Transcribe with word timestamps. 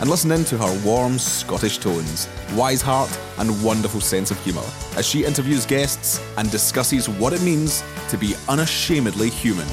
and 0.00 0.08
listen 0.08 0.30
in 0.32 0.44
to 0.44 0.58
her 0.58 0.84
warm 0.84 1.18
Scottish 1.18 1.78
tones, 1.78 2.28
wise 2.54 2.82
heart, 2.82 3.10
and 3.38 3.62
wonderful 3.62 4.00
sense 4.00 4.30
of 4.30 4.42
humour 4.44 4.64
as 4.96 5.06
she 5.06 5.24
interviews 5.24 5.66
guests 5.66 6.20
and 6.36 6.50
discusses 6.50 7.08
what 7.08 7.32
it 7.32 7.42
means 7.42 7.82
to 8.08 8.16
be 8.16 8.34
unashamedly 8.48 9.30
human. 9.30 9.66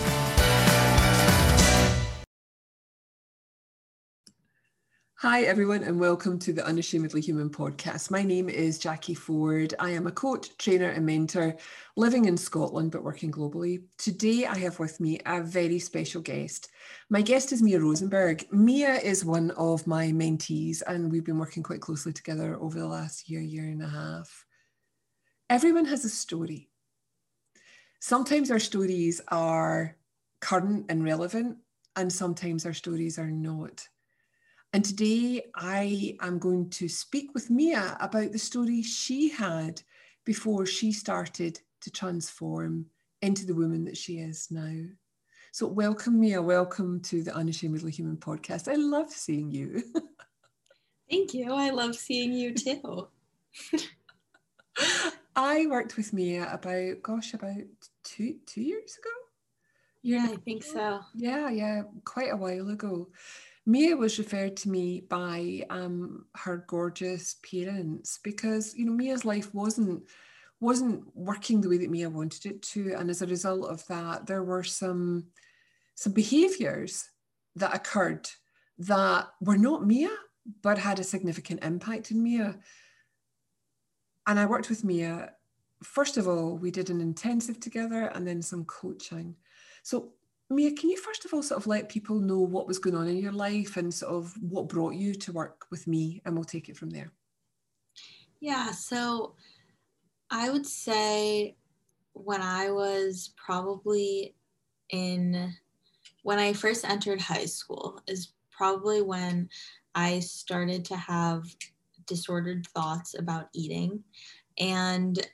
Hi, 5.35 5.41
everyone, 5.41 5.83
and 5.83 5.99
welcome 5.99 6.39
to 6.39 6.53
the 6.53 6.65
Unashamedly 6.65 7.19
Human 7.19 7.49
podcast. 7.49 8.09
My 8.09 8.23
name 8.23 8.47
is 8.47 8.79
Jacquie 8.79 9.17
Forde. 9.17 9.73
I 9.79 9.89
am 9.89 10.07
a 10.07 10.11
coach, 10.11 10.57
trainer, 10.57 10.87
and 10.87 11.05
mentor 11.05 11.57
living 11.97 12.23
in 12.23 12.37
Scotland 12.37 12.91
but 12.91 13.03
working 13.03 13.33
globally. 13.33 13.83
Today, 13.97 14.45
I 14.45 14.57
have 14.59 14.79
with 14.79 15.01
me 15.01 15.19
a 15.25 15.41
very 15.41 15.77
special 15.77 16.21
guest. 16.21 16.69
My 17.09 17.21
guest 17.21 17.51
is 17.51 17.61
Mia 17.61 17.81
Rosenberg. 17.81 18.45
Mia 18.53 18.93
is 18.93 19.25
one 19.25 19.51
of 19.51 19.85
my 19.85 20.05
mentees, 20.05 20.81
and 20.87 21.11
we've 21.11 21.25
been 21.25 21.37
working 21.37 21.63
quite 21.63 21.81
closely 21.81 22.13
together 22.13 22.55
over 22.55 22.79
the 22.79 22.87
last 22.87 23.29
year, 23.29 23.41
year 23.41 23.65
and 23.65 23.83
a 23.83 23.89
half. 23.89 24.45
Everyone 25.49 25.83
has 25.83 26.05
a 26.05 26.09
story. 26.09 26.69
Sometimes 27.99 28.51
our 28.51 28.59
stories 28.59 29.19
are 29.27 29.97
current 30.39 30.85
and 30.87 31.03
relevant, 31.03 31.57
and 31.97 32.09
sometimes 32.09 32.65
our 32.65 32.73
stories 32.73 33.19
are 33.19 33.31
not. 33.31 33.85
And 34.75 34.83
today 34.83 35.41
I 35.55 36.17
am 36.19 36.37
going 36.37 36.69
to 36.71 36.89
speak 36.89 37.33
with 37.33 37.49
Mia 37.49 37.95
about 38.01 38.33
the 38.33 38.37
story 38.37 38.81
she 38.81 39.29
had 39.29 39.81
before 40.25 40.65
she 40.65 40.91
started 40.91 41.61
to 41.79 41.89
transform 41.89 42.87
into 43.21 43.45
the 43.45 43.55
woman 43.55 43.85
that 43.85 43.95
she 43.95 44.17
is 44.17 44.51
now. 44.51 44.75
So, 45.53 45.65
welcome, 45.65 46.19
Mia. 46.19 46.41
Welcome 46.41 46.99
to 47.03 47.23
the 47.23 47.33
Unashamedly 47.33 47.89
Human 47.93 48.17
podcast. 48.17 48.69
I 48.69 48.75
love 48.75 49.11
seeing 49.11 49.49
you. 49.49 49.81
Thank 51.09 51.33
you. 51.33 51.53
I 51.53 51.69
love 51.69 51.95
seeing 51.95 52.33
you 52.33 52.53
too. 52.53 53.07
I 55.37 55.67
worked 55.67 55.95
with 55.95 56.11
Mia 56.11 56.49
about, 56.51 57.01
gosh, 57.01 57.33
about 57.33 57.63
two 58.03 58.39
two 58.45 58.61
years 58.61 58.97
ago. 58.97 59.15
Yeah, 60.01 60.27
I 60.33 60.35
think 60.35 60.63
so. 60.63 60.99
Yeah, 61.15 61.49
yeah, 61.49 61.83
quite 62.03 62.33
a 62.33 62.37
while 62.37 62.69
ago. 62.71 63.07
Mia 63.65 63.95
was 63.97 64.19
referred 64.19 64.55
to 64.57 64.69
me 64.69 65.01
by 65.01 65.65
um, 65.69 66.25
her 66.35 66.63
gorgeous 66.67 67.37
parents 67.49 68.19
because 68.23 68.75
you 68.75 68.85
know 68.85 68.91
Mia's 68.91 69.25
life 69.25 69.53
wasn't 69.53 70.03
wasn't 70.59 71.03
working 71.15 71.61
the 71.61 71.69
way 71.69 71.77
that 71.77 71.89
Mia 71.89 72.09
wanted 72.09 72.45
it 72.45 72.61
to, 72.61 72.93
and 72.95 73.09
as 73.09 73.21
a 73.21 73.27
result 73.27 73.69
of 73.69 73.85
that, 73.87 74.27
there 74.27 74.43
were 74.43 74.63
some 74.63 75.27
some 75.95 76.13
behaviours 76.13 77.09
that 77.55 77.73
occurred 77.73 78.29
that 78.77 79.27
were 79.41 79.57
not 79.57 79.85
Mia 79.85 80.09
but 80.61 80.77
had 80.77 80.99
a 80.99 81.03
significant 81.03 81.63
impact 81.63 82.11
in 82.11 82.21
Mia. 82.21 82.57
And 84.27 84.39
I 84.39 84.45
worked 84.45 84.69
with 84.69 84.83
Mia. 84.83 85.31
First 85.83 86.17
of 86.17 86.27
all, 86.27 86.57
we 86.57 86.71
did 86.71 86.89
an 86.89 87.01
intensive 87.01 87.59
together 87.59 88.11
and 88.13 88.27
then 88.27 88.41
some 88.41 88.65
coaching. 88.65 89.35
So 89.83 90.13
Mia, 90.49 90.71
can 90.73 90.89
you 90.89 90.97
first 90.97 91.25
of 91.25 91.33
all 91.33 91.41
sort 91.41 91.59
of 91.59 91.67
let 91.67 91.89
people 91.89 92.19
know 92.19 92.39
what 92.39 92.67
was 92.67 92.77
going 92.77 92.95
on 92.95 93.07
in 93.07 93.17
your 93.17 93.31
life 93.31 93.77
and 93.77 93.93
sort 93.93 94.13
of 94.13 94.33
what 94.41 94.69
brought 94.69 94.93
you 94.93 95.15
to 95.15 95.31
work 95.31 95.65
with 95.71 95.87
me, 95.87 96.21
and 96.25 96.35
we'll 96.35 96.43
take 96.43 96.69
it 96.69 96.77
from 96.77 96.91
there. 96.91 97.11
Yeah, 98.39 98.71
so 98.71 99.35
I 100.29 100.49
would 100.49 100.65
say 100.65 101.55
when 102.13 102.41
I 102.41 102.69
was 102.69 103.33
probably 103.43 104.35
in 104.89 105.53
when 106.21 106.39
I 106.39 106.53
first 106.53 106.85
entered 106.85 107.21
high 107.21 107.45
school 107.45 108.01
is 108.07 108.33
probably 108.51 109.01
when 109.01 109.49
I 109.95 110.19
started 110.19 110.85
to 110.85 110.95
have 110.95 111.43
disordered 112.07 112.67
thoughts 112.67 113.17
about 113.17 113.49
eating. 113.53 114.03
And 114.59 115.25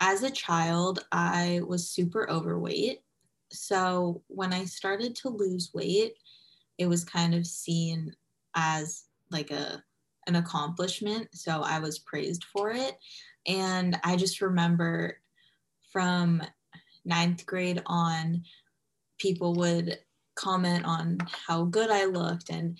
as 0.00 0.22
a 0.22 0.30
child, 0.30 1.04
I 1.12 1.60
was 1.66 1.88
super 1.88 2.28
overweight 2.30 3.02
so 3.52 4.22
when 4.28 4.52
I 4.52 4.64
started 4.64 5.14
to 5.16 5.28
lose 5.28 5.70
weight, 5.74 6.14
it 6.78 6.86
was 6.86 7.04
kind 7.04 7.34
of 7.34 7.46
seen 7.46 8.14
as 8.54 9.04
like 9.30 9.50
a 9.50 9.82
an 10.26 10.36
accomplishment. 10.36 11.28
So 11.32 11.62
I 11.62 11.78
was 11.78 11.98
praised 11.98 12.44
for 12.44 12.70
it. 12.70 12.96
And 13.46 13.98
I 14.04 14.16
just 14.16 14.40
remember 14.40 15.18
from 15.92 16.42
ninth 17.04 17.46
grade 17.46 17.82
on, 17.86 18.44
people 19.18 19.54
would 19.54 19.98
comment 20.34 20.84
on 20.84 21.18
how 21.46 21.64
good 21.64 21.90
I 21.90 22.04
looked. 22.04 22.50
And 22.50 22.78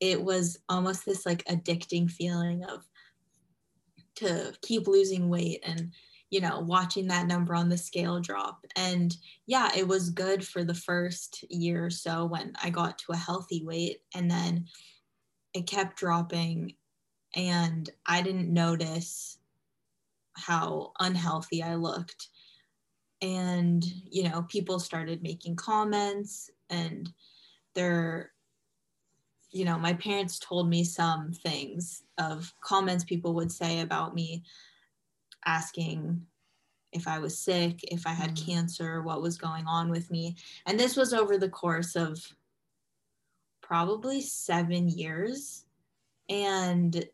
it 0.00 0.22
was 0.22 0.58
almost 0.68 1.04
this 1.04 1.26
like 1.26 1.44
addicting 1.44 2.10
feeling 2.10 2.64
of 2.64 2.84
to 4.16 4.52
keep 4.62 4.86
losing 4.86 5.28
weight 5.28 5.62
and 5.64 5.92
you 6.30 6.40
know, 6.40 6.60
watching 6.60 7.06
that 7.08 7.26
number 7.26 7.54
on 7.54 7.68
the 7.68 7.78
scale 7.78 8.20
drop. 8.20 8.64
And 8.76 9.16
yeah, 9.46 9.70
it 9.76 9.86
was 9.86 10.10
good 10.10 10.46
for 10.46 10.62
the 10.62 10.74
first 10.74 11.44
year 11.48 11.86
or 11.86 11.90
so 11.90 12.26
when 12.26 12.52
I 12.62 12.70
got 12.70 12.98
to 12.98 13.12
a 13.12 13.16
healthy 13.16 13.64
weight. 13.64 14.02
And 14.14 14.30
then 14.30 14.66
it 15.54 15.66
kept 15.66 15.96
dropping. 15.96 16.74
And 17.34 17.88
I 18.06 18.20
didn't 18.22 18.52
notice 18.52 19.38
how 20.34 20.92
unhealthy 21.00 21.62
I 21.62 21.76
looked. 21.76 22.28
And, 23.22 23.84
you 24.10 24.28
know, 24.28 24.42
people 24.42 24.78
started 24.78 25.22
making 25.22 25.56
comments 25.56 26.50
and 26.70 27.10
they're, 27.74 28.32
you 29.50 29.64
know, 29.64 29.78
my 29.78 29.94
parents 29.94 30.38
told 30.38 30.68
me 30.68 30.84
some 30.84 31.32
things 31.32 32.02
of 32.18 32.52
comments 32.60 33.02
people 33.02 33.34
would 33.34 33.50
say 33.50 33.80
about 33.80 34.14
me 34.14 34.44
asking 35.46 36.26
if 36.92 37.06
I 37.06 37.18
was 37.18 37.38
sick, 37.38 37.80
if 37.84 38.06
I 38.06 38.12
had 38.12 38.34
mm. 38.34 38.46
cancer, 38.46 39.02
what 39.02 39.22
was 39.22 39.36
going 39.36 39.66
on 39.66 39.90
with 39.90 40.10
me. 40.10 40.36
And 40.66 40.78
this 40.78 40.96
was 40.96 41.12
over 41.12 41.36
the 41.36 41.48
course 41.48 41.96
of 41.96 42.18
probably 43.60 44.20
seven 44.20 44.88
years. 44.88 45.64
And 46.28 47.04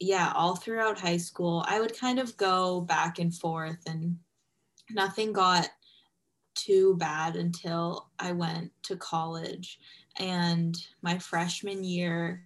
yeah, 0.00 0.32
all 0.34 0.56
throughout 0.56 0.98
high 0.98 1.16
school, 1.16 1.64
I 1.68 1.80
would 1.80 1.98
kind 1.98 2.18
of 2.18 2.36
go 2.36 2.80
back 2.80 3.18
and 3.18 3.34
forth, 3.34 3.78
and 3.86 4.16
nothing 4.90 5.32
got 5.32 5.68
too 6.54 6.96
bad 6.96 7.36
until 7.36 8.08
I 8.18 8.32
went 8.32 8.72
to 8.84 8.96
college. 8.96 9.78
And 10.18 10.76
my 11.02 11.18
freshman 11.18 11.84
year 11.84 12.44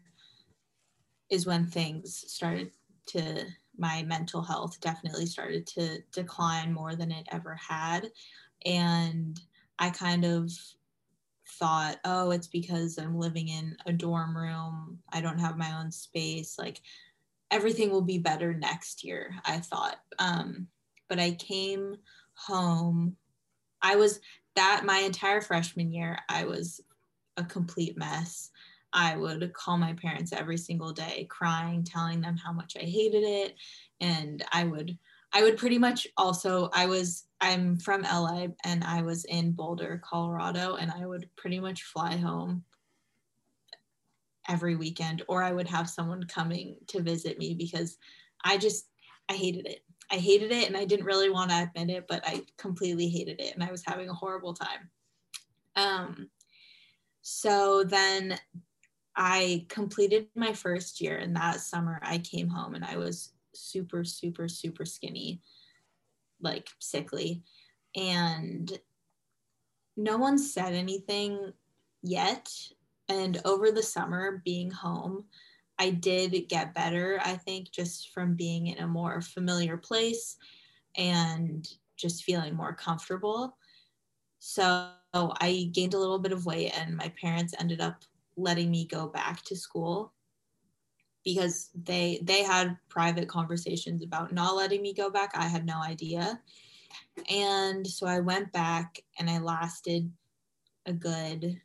is 1.31 1.47
when 1.47 1.67
things 1.67 2.25
started 2.27 2.71
to 3.07 3.47
my 3.83 4.05
mental 4.05 4.43
health 4.43 4.81
definitely 4.81 5.27
started 5.27 5.67
to 5.67 5.99
decline 6.13 6.73
more 6.73 6.95
than 6.95 7.11
it 7.11 7.27
ever 7.33 7.57
had. 7.57 8.09
And 8.65 9.39
I 9.77 9.91
kind 9.91 10.25
of 10.25 10.53
thought, 11.59 11.97
oh, 12.05 12.31
it's 12.31 12.47
because 12.47 12.97
I'm 12.97 13.19
living 13.19 13.49
in 13.49 13.77
a 13.85 13.93
dorm 13.93 14.37
room. 14.37 15.01
I 15.13 15.21
don't 15.21 15.41
have 15.41 15.59
my 15.59 15.77
own 15.81 15.91
space. 15.91 16.55
Like 16.61 16.81
everything 17.51 17.91
will 17.91 18.03
be 18.03 18.19
better 18.19 18.55
next 18.55 19.03
year, 19.03 19.35
I 19.45 19.59
thought. 19.59 19.97
Um, 20.21 20.69
but 21.09 21.19
I 21.19 21.33
came 21.33 21.97
home. 22.35 23.17
I 23.83 23.97
was 23.97 24.21
that 24.55 24.85
my 24.85 24.99
entire 24.99 25.41
freshman 25.41 25.93
year, 25.93 26.21
I 26.29 26.45
was 26.45 26.81
a 27.37 27.43
complete 27.43 27.99
mess. 27.99 28.51
I 28.93 29.17
would 29.17 29.53
call 29.53 29.79
my 29.79 29.95
parents 29.95 30.33
every 30.33 30.57
single 30.57 30.93
day, 30.93 31.27
crying, 31.31 31.85
telling 31.85 32.21
them 32.21 32.37
how 32.37 32.53
much 32.53 32.77
I 32.77 32.85
hated 32.85 33.23
it. 33.23 33.55
And 34.01 34.45
I 34.53 34.65
would, 34.65 34.97
I 35.33 35.43
would 35.43 35.57
pretty 35.57 35.79
much 35.79 36.07
also, 36.17 36.69
I 36.73 36.87
was, 36.87 37.25
I'm 37.41 37.79
from 37.79 38.03
LA 38.03 38.49
and 38.65 38.85
I 38.85 39.03
was 39.03 39.25
in 39.25 39.53
Boulder, 39.53 40.01
Colorado, 40.05 40.77
and 40.77 40.91
I 40.91 41.07
would 41.07 41.29
pretty 41.37 41.61
much 41.61 41.83
fly 41.85 42.17
home 42.17 42.65
every 44.49 44.77
weekend, 44.77 45.23
or 45.29 45.43
I 45.43 45.53
would 45.53 45.69
have 45.69 45.89
someone 45.89 46.25
coming 46.25 46.77
to 46.89 47.01
visit 47.01 47.39
me 47.39 47.55
because 47.55 47.97
I 48.45 48.59
just, 48.59 48.89
I 49.29 49.35
hated 49.35 49.67
it. 49.67 49.85
I 50.11 50.17
hated 50.17 50.53
it 50.53 50.67
and 50.67 50.77
I 50.77 50.85
didn't 50.85 51.07
really 51.07 51.31
want 51.31 51.51
to 51.51 51.71
admit 51.75 51.97
it, 51.97 52.05
but 52.07 52.23
I 52.27 52.43
completely 52.59 53.09
hated 53.09 53.41
it 53.41 53.55
and 53.55 53.65
I 53.65 53.71
was 53.71 53.83
having 53.87 54.11
a 54.11 54.15
horrible 54.15 54.53
time. 54.53 54.91
Um, 55.75 56.29
so 57.23 57.85
then 57.85 58.39
I 59.17 59.67
completed 59.69 60.29
my 60.35 60.53
first 60.53 61.01
year, 61.01 61.17
and 61.17 61.37
that 61.37 61.61
summer 61.61 62.01
I 62.03 62.19
came 62.19 62.49
home 62.49 62.75
and 62.75 62.85
I 62.85 62.97
was 62.97 63.33
super, 63.55 64.05
super, 64.05 64.49
super 64.49 64.85
skinny, 64.85 65.43
like 66.41 66.69
sickly. 66.79 67.43
And 67.95 68.73
no 69.97 70.17
one 70.17 70.39
said 70.39 70.73
anything 70.73 71.53
yet. 72.03 72.51
And 73.09 73.41
over 73.45 73.71
the 73.71 73.83
summer, 73.83 74.41
being 74.45 74.71
home, 74.71 75.25
I 75.79 75.91
did 75.91 76.49
get 76.49 76.75
better, 76.75 77.21
I 77.23 77.37
think, 77.37 77.71
just 77.71 78.11
from 78.11 78.35
being 78.35 78.69
in 78.69 78.79
a 78.79 78.87
more 78.87 79.21
familiar 79.21 79.77
place 79.77 80.37
and 80.97 81.69
just 81.97 82.25
feeling 82.25 82.55
more 82.55 82.73
comfortable. 82.73 83.59
So 84.39 84.89
I 85.15 85.71
gained 85.73 85.95
a 85.95 85.99
little 85.99 86.19
bit 86.19 86.33
of 86.33 86.47
weight, 86.47 86.73
and 86.79 86.97
my 86.97 87.13
parents 87.21 87.55
ended 87.59 87.81
up 87.81 88.05
letting 88.37 88.71
me 88.71 88.87
go 88.87 89.07
back 89.07 89.43
to 89.45 89.57
school 89.57 90.13
because 91.25 91.71
they 91.75 92.21
they 92.23 92.43
had 92.43 92.77
private 92.89 93.29
conversations 93.29 94.03
about 94.03 94.33
not 94.33 94.57
letting 94.57 94.83
me 94.83 94.93
go 94.93 95.11
back. 95.11 95.33
I 95.35 95.47
had 95.47 95.65
no 95.65 95.81
idea. 95.81 96.41
And 97.31 97.87
so 97.87 98.07
I 98.07 98.21
went 98.21 98.53
back 98.53 99.01
and 99.19 99.31
I 99.31 99.39
lasted 99.39 100.11
a 100.87 100.93
good 100.93 101.61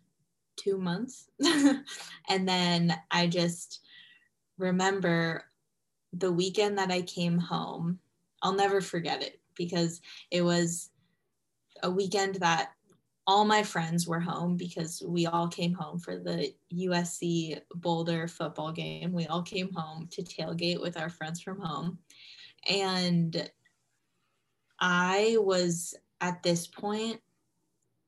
2 0.58 0.78
months. 0.78 1.30
and 2.30 2.48
then 2.48 2.96
I 3.10 3.28
just 3.28 3.82
remember 4.58 5.46
the 6.14 6.32
weekend 6.32 6.78
that 6.78 6.92
I 6.92 7.02
came 7.02 7.38
home. 7.38 8.00
I'll 8.42 8.54
never 8.54 8.82
forget 8.82 9.24
it 9.24 9.40
because 9.56 10.02
it 10.32 10.42
was 10.42 10.90
a 11.84 11.90
weekend 11.90 12.36
that 12.36 12.72
all 13.28 13.44
my 13.44 13.62
friends 13.62 14.08
were 14.08 14.22
home 14.22 14.56
because 14.56 15.04
we 15.06 15.26
all 15.26 15.50
came 15.50 15.74
home 15.74 16.00
for 16.00 16.18
the 16.18 16.54
USC 16.74 17.60
Boulder 17.76 18.26
football 18.28 18.72
game. 18.72 19.12
We 19.12 19.28
all 19.28 19.44
came 19.44 19.72
home 19.74 20.08
to 20.12 20.24
tailgate 20.24 20.82
with 20.82 20.98
our 20.98 21.10
friends 21.10 21.42
from 21.42 21.60
home. 21.60 22.00
And 22.70 23.52
I 24.80 25.36
was 25.40 25.94
at 26.22 26.42
this 26.42 26.68
point 26.68 27.20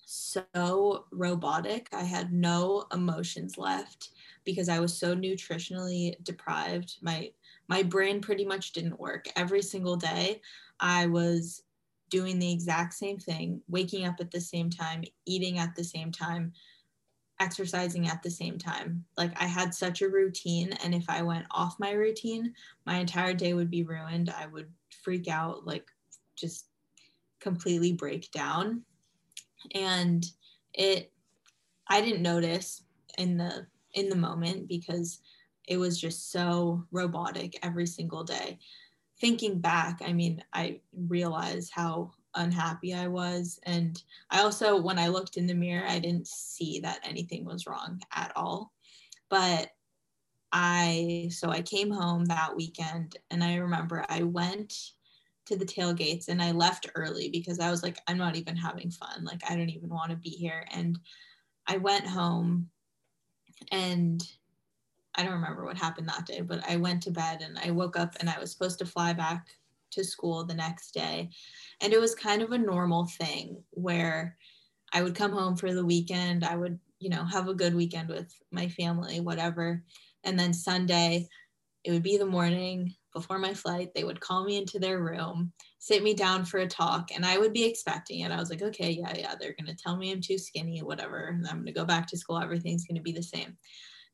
so 0.05 1.05
robotic. 1.11 1.89
I 1.91 2.03
had 2.03 2.31
no 2.31 2.85
emotions 2.93 3.57
left 3.57 4.11
because 4.45 4.69
I 4.69 4.79
was 4.79 4.97
so 4.97 5.15
nutritionally 5.15 6.15
deprived. 6.23 6.95
My 7.01 7.31
my 7.67 7.83
brain 7.83 8.21
pretty 8.21 8.45
much 8.45 8.71
didn't 8.71 8.99
work. 8.99 9.27
Every 9.35 9.61
single 9.61 9.97
day 9.97 10.41
I 10.79 11.07
was 11.07 11.63
doing 12.09 12.39
the 12.39 12.51
exact 12.51 12.93
same 12.93 13.17
thing, 13.17 13.61
waking 13.67 14.05
up 14.05 14.15
at 14.19 14.31
the 14.31 14.41
same 14.41 14.69
time, 14.69 15.03
eating 15.25 15.59
at 15.59 15.75
the 15.75 15.83
same 15.83 16.11
time, 16.11 16.53
exercising 17.39 18.07
at 18.07 18.21
the 18.21 18.29
same 18.29 18.57
time. 18.57 19.05
Like 19.17 19.31
I 19.41 19.45
had 19.45 19.73
such 19.73 20.01
a 20.01 20.09
routine. 20.09 20.73
And 20.83 20.93
if 20.93 21.05
I 21.09 21.21
went 21.21 21.45
off 21.51 21.79
my 21.79 21.91
routine, 21.91 22.53
my 22.85 22.97
entire 22.97 23.33
day 23.33 23.53
would 23.53 23.71
be 23.71 23.83
ruined. 23.83 24.29
I 24.29 24.47
would 24.47 24.69
freak 25.03 25.27
out, 25.27 25.65
like 25.65 25.85
just 26.35 26.67
completely 27.39 27.93
break 27.93 28.31
down. 28.31 28.83
And 29.73 30.25
it, 30.73 31.11
I 31.87 32.01
didn't 32.01 32.21
notice 32.21 32.83
in 33.17 33.37
the 33.37 33.65
in 33.93 34.09
the 34.09 34.15
moment 34.15 34.67
because 34.67 35.19
it 35.67 35.77
was 35.77 35.99
just 35.99 36.31
so 36.31 36.83
robotic 36.91 37.57
every 37.63 37.87
single 37.87 38.23
day 38.23 38.59
thinking 39.19 39.59
back, 39.59 40.01
I 40.05 40.13
mean, 40.13 40.43
I 40.53 40.79
realized 40.93 41.71
how 41.73 42.11
unhappy 42.35 42.93
I 42.93 43.07
was. 43.07 43.59
And 43.63 44.01
I 44.29 44.41
also, 44.41 44.79
when 44.79 44.99
I 44.99 45.07
looked 45.07 45.37
in 45.37 45.47
the 45.47 45.53
mirror, 45.53 45.85
I 45.87 45.99
didn't 45.99 46.27
see 46.27 46.79
that 46.81 46.99
anything 47.03 47.45
was 47.45 47.67
wrong 47.67 48.01
at 48.13 48.31
all. 48.35 48.71
But 49.29 49.71
I, 50.51 51.29
so 51.31 51.49
I 51.49 51.61
came 51.61 51.91
home 51.91 52.25
that 52.25 52.55
weekend 52.55 53.17
and 53.29 53.43
I 53.43 53.55
remember 53.55 54.05
I 54.09 54.23
went 54.23 54.91
to 55.45 55.55
the 55.55 55.65
tailgates 55.65 56.27
and 56.27 56.41
I 56.41 56.51
left 56.51 56.89
early 56.95 57.29
because 57.29 57.59
I 57.59 57.71
was 57.71 57.83
like, 57.83 57.99
I'm 58.07 58.17
not 58.17 58.35
even 58.35 58.55
having 58.55 58.91
fun. 58.91 59.23
Like, 59.25 59.41
I 59.49 59.55
don't 59.55 59.69
even 59.69 59.89
want 59.89 60.11
to 60.11 60.17
be 60.17 60.29
here. 60.29 60.65
And 60.71 60.97
I 61.67 61.77
went 61.77 62.07
home 62.07 62.69
and 63.71 64.23
I 65.19 65.23
don't 65.23 65.33
remember 65.33 65.65
what 65.65 65.77
happened 65.77 66.07
that 66.07 66.25
day, 66.25 66.39
but 66.39 66.63
I 66.69 66.77
went 66.77 67.03
to 67.03 67.11
bed 67.11 67.41
and 67.41 67.59
I 67.59 67.71
woke 67.71 67.99
up 67.99 68.15
and 68.21 68.29
I 68.29 68.39
was 68.39 68.53
supposed 68.53 68.79
to 68.79 68.85
fly 68.85 69.11
back 69.11 69.47
to 69.91 70.01
school 70.01 70.45
the 70.45 70.53
next 70.53 70.93
day. 70.93 71.29
And 71.81 71.91
it 71.91 71.99
was 71.99 72.15
kind 72.15 72.41
of 72.41 72.53
a 72.53 72.57
normal 72.57 73.05
thing 73.05 73.61
where 73.71 74.37
I 74.93 75.03
would 75.03 75.15
come 75.15 75.33
home 75.33 75.57
for 75.57 75.73
the 75.73 75.85
weekend. 75.85 76.45
I 76.45 76.55
would, 76.55 76.79
you 76.99 77.09
know, 77.09 77.25
have 77.25 77.49
a 77.49 77.53
good 77.53 77.75
weekend 77.75 78.07
with 78.07 78.33
my 78.53 78.69
family, 78.69 79.19
whatever. 79.19 79.83
And 80.23 80.39
then 80.39 80.53
Sunday, 80.53 81.27
it 81.83 81.91
would 81.91 82.03
be 82.03 82.15
the 82.15 82.25
morning 82.25 82.95
before 83.13 83.39
my 83.39 83.53
flight. 83.53 83.89
They 83.93 84.05
would 84.05 84.21
call 84.21 84.45
me 84.45 84.55
into 84.55 84.79
their 84.79 85.03
room, 85.03 85.51
sit 85.79 86.01
me 86.01 86.13
down 86.13 86.45
for 86.45 86.59
a 86.59 86.67
talk, 86.67 87.09
and 87.13 87.25
I 87.25 87.37
would 87.37 87.51
be 87.51 87.65
expecting 87.65 88.21
it. 88.21 88.31
I 88.31 88.39
was 88.39 88.49
like, 88.49 88.61
okay, 88.61 88.91
yeah, 88.91 89.13
yeah, 89.17 89.35
they're 89.37 89.55
going 89.59 89.75
to 89.75 89.83
tell 89.83 89.97
me 89.97 90.13
I'm 90.13 90.21
too 90.21 90.37
skinny, 90.37 90.81
whatever. 90.81 91.25
And 91.25 91.45
I'm 91.45 91.55
going 91.55 91.65
to 91.65 91.73
go 91.73 91.83
back 91.83 92.07
to 92.07 92.17
school. 92.17 92.39
Everything's 92.39 92.85
going 92.85 92.95
to 92.95 93.01
be 93.01 93.11
the 93.11 93.21
same 93.21 93.57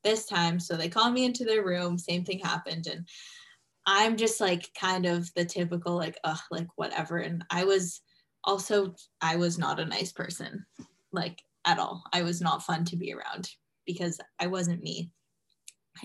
this 0.06 0.24
time. 0.24 0.60
So 0.60 0.76
they 0.76 0.88
called 0.88 1.12
me 1.12 1.24
into 1.24 1.44
their 1.44 1.64
room. 1.64 1.98
Same 1.98 2.24
thing 2.24 2.38
happened. 2.38 2.86
And 2.86 3.06
I'm 3.86 4.16
just 4.16 4.40
like 4.40 4.70
kind 4.78 5.04
of 5.04 5.32
the 5.34 5.44
typical, 5.44 5.96
like, 5.96 6.16
ugh, 6.22 6.38
like 6.50 6.68
whatever. 6.76 7.18
And 7.18 7.44
I 7.50 7.64
was 7.64 8.00
also, 8.44 8.94
I 9.20 9.34
was 9.36 9.58
not 9.58 9.80
a 9.80 9.84
nice 9.84 10.12
person, 10.12 10.64
like 11.12 11.42
at 11.64 11.80
all. 11.80 12.04
I 12.12 12.22
was 12.22 12.40
not 12.40 12.62
fun 12.62 12.84
to 12.86 12.96
be 12.96 13.12
around 13.12 13.50
because 13.84 14.20
I 14.38 14.46
wasn't 14.46 14.82
me. 14.82 15.10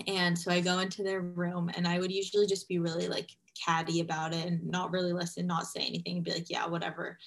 And 0.08 0.36
so 0.36 0.50
I 0.50 0.60
go 0.60 0.80
into 0.80 1.04
their 1.04 1.20
room 1.20 1.70
and 1.74 1.86
I 1.86 2.00
would 2.00 2.10
usually 2.10 2.46
just 2.46 2.68
be 2.68 2.80
really 2.80 3.06
like 3.08 3.30
catty 3.64 4.00
about 4.00 4.34
it 4.34 4.46
and 4.46 4.66
not 4.66 4.90
really 4.90 5.12
listen, 5.12 5.46
not 5.46 5.66
say 5.66 5.80
anything 5.80 6.22
be 6.22 6.32
like, 6.32 6.50
yeah, 6.50 6.66
whatever. 6.66 7.18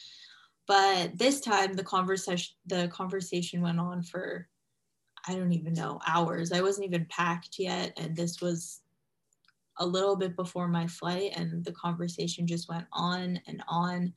But 0.67 1.17
this 1.17 1.41
time 1.41 1.73
the 1.73 1.83
conversation 1.83 2.55
the 2.65 2.87
conversation 2.87 3.61
went 3.61 3.79
on 3.79 4.01
for 4.01 4.47
I 5.27 5.35
don't 5.35 5.53
even 5.53 5.73
know, 5.73 5.99
hours. 6.05 6.51
I 6.51 6.61
wasn't 6.61 6.87
even 6.87 7.05
packed 7.09 7.57
yet. 7.57 7.93
And 7.97 8.15
this 8.15 8.41
was 8.41 8.81
a 9.77 9.85
little 9.85 10.15
bit 10.15 10.35
before 10.35 10.67
my 10.67 10.87
flight. 10.87 11.31
And 11.35 11.63
the 11.65 11.73
conversation 11.73 12.47
just 12.47 12.69
went 12.69 12.85
on 12.93 13.39
and 13.47 13.63
on. 13.67 14.13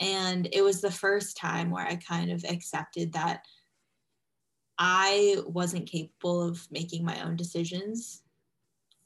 And 0.00 0.48
it 0.52 0.62
was 0.62 0.80
the 0.80 0.90
first 0.90 1.36
time 1.36 1.70
where 1.70 1.86
I 1.86 1.96
kind 1.96 2.30
of 2.30 2.44
accepted 2.44 3.12
that 3.12 3.44
I 4.78 5.36
wasn't 5.46 5.88
capable 5.88 6.42
of 6.42 6.66
making 6.70 7.04
my 7.04 7.22
own 7.22 7.36
decisions 7.36 8.22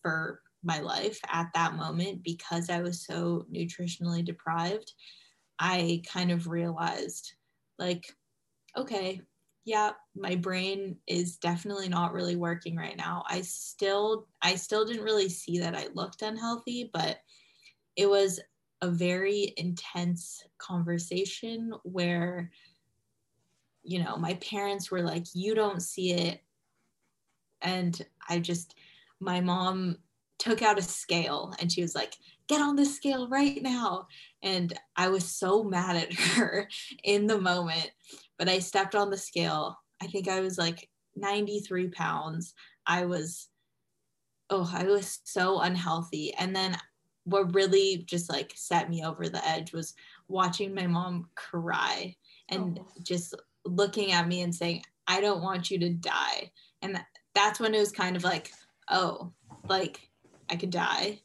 for 0.00 0.40
my 0.62 0.80
life 0.80 1.20
at 1.30 1.50
that 1.54 1.74
moment 1.74 2.22
because 2.22 2.70
I 2.70 2.80
was 2.80 3.04
so 3.04 3.46
nutritionally 3.52 4.24
deprived. 4.24 4.92
I 5.58 6.02
kind 6.10 6.30
of 6.30 6.48
realized, 6.48 7.34
like, 7.78 8.14
okay, 8.76 9.20
yeah 9.68 9.90
my 10.16 10.34
brain 10.34 10.96
is 11.06 11.36
definitely 11.36 11.90
not 11.90 12.14
really 12.14 12.36
working 12.36 12.74
right 12.74 12.96
now. 12.96 13.22
I 13.28 13.42
still 13.42 14.26
i 14.40 14.54
still 14.54 14.86
didn't 14.86 15.04
really 15.04 15.28
see 15.28 15.58
that 15.58 15.76
i 15.76 15.88
looked 15.92 16.22
unhealthy 16.22 16.90
but 16.92 17.18
it 17.94 18.08
was 18.08 18.40
a 18.80 18.88
very 18.88 19.52
intense 19.58 20.42
conversation 20.56 21.74
where 21.82 22.50
you 23.82 24.02
know 24.02 24.16
my 24.16 24.34
parents 24.34 24.90
were 24.90 25.02
like 25.02 25.26
you 25.34 25.54
don't 25.54 25.82
see 25.82 26.12
it. 26.14 26.42
And 27.60 28.00
i 28.26 28.38
just 28.38 28.74
my 29.20 29.42
mom 29.42 29.98
took 30.38 30.62
out 30.62 30.78
a 30.78 30.82
scale 30.82 31.52
and 31.60 31.70
she 31.70 31.82
was 31.82 31.94
like 31.94 32.14
get 32.48 32.62
on 32.62 32.76
this 32.76 32.96
scale 32.96 33.28
right 33.28 33.62
now. 33.62 34.06
And 34.42 34.72
i 34.96 35.08
was 35.08 35.26
so 35.26 35.62
mad 35.62 35.96
at 35.96 36.12
her 36.36 36.70
in 37.04 37.26
the 37.26 37.38
moment 37.38 37.90
but 38.38 38.48
I 38.48 38.58
stepped 38.58 38.94
on 38.94 39.10
the 39.10 39.18
scale. 39.18 39.78
I 40.02 40.06
think 40.06 40.28
I 40.28 40.40
was 40.40 40.58
like 40.58 40.88
93 41.16 41.88
pounds. 41.88 42.54
I 42.86 43.04
was, 43.04 43.48
oh, 44.50 44.70
I 44.72 44.84
was 44.84 45.20
so 45.24 45.60
unhealthy. 45.60 46.32
And 46.34 46.54
then 46.54 46.76
what 47.24 47.54
really 47.54 48.04
just 48.06 48.30
like 48.30 48.52
set 48.54 48.88
me 48.88 49.04
over 49.04 49.28
the 49.28 49.46
edge 49.46 49.72
was 49.72 49.94
watching 50.28 50.74
my 50.74 50.86
mom 50.86 51.28
cry 51.34 52.14
and 52.48 52.78
oh. 52.80 52.86
just 53.02 53.34
looking 53.64 54.12
at 54.12 54.28
me 54.28 54.42
and 54.42 54.54
saying, 54.54 54.82
I 55.06 55.20
don't 55.20 55.42
want 55.42 55.70
you 55.70 55.78
to 55.80 55.90
die. 55.90 56.50
And 56.80 56.98
that's 57.34 57.60
when 57.60 57.74
it 57.74 57.78
was 57.80 57.92
kind 57.92 58.16
of 58.16 58.24
like, 58.24 58.52
oh, 58.90 59.32
like 59.68 60.08
I 60.48 60.56
could 60.56 60.70
die. 60.70 61.20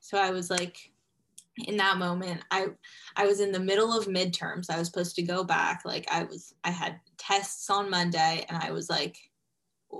So 0.00 0.18
I 0.18 0.30
was 0.30 0.50
like, 0.50 0.91
in 1.58 1.76
that 1.76 1.98
moment 1.98 2.40
i 2.50 2.66
i 3.16 3.26
was 3.26 3.40
in 3.40 3.52
the 3.52 3.60
middle 3.60 3.96
of 3.96 4.06
midterms. 4.06 4.70
I 4.70 4.78
was 4.78 4.88
supposed 4.88 5.16
to 5.16 5.22
go 5.22 5.44
back. 5.44 5.82
Like 5.84 6.06
i 6.10 6.24
was 6.24 6.54
i 6.64 6.70
had 6.70 7.00
tests 7.18 7.68
on 7.70 7.90
monday 7.90 8.44
and 8.48 8.62
i 8.62 8.70
was 8.70 8.88
like 8.88 9.18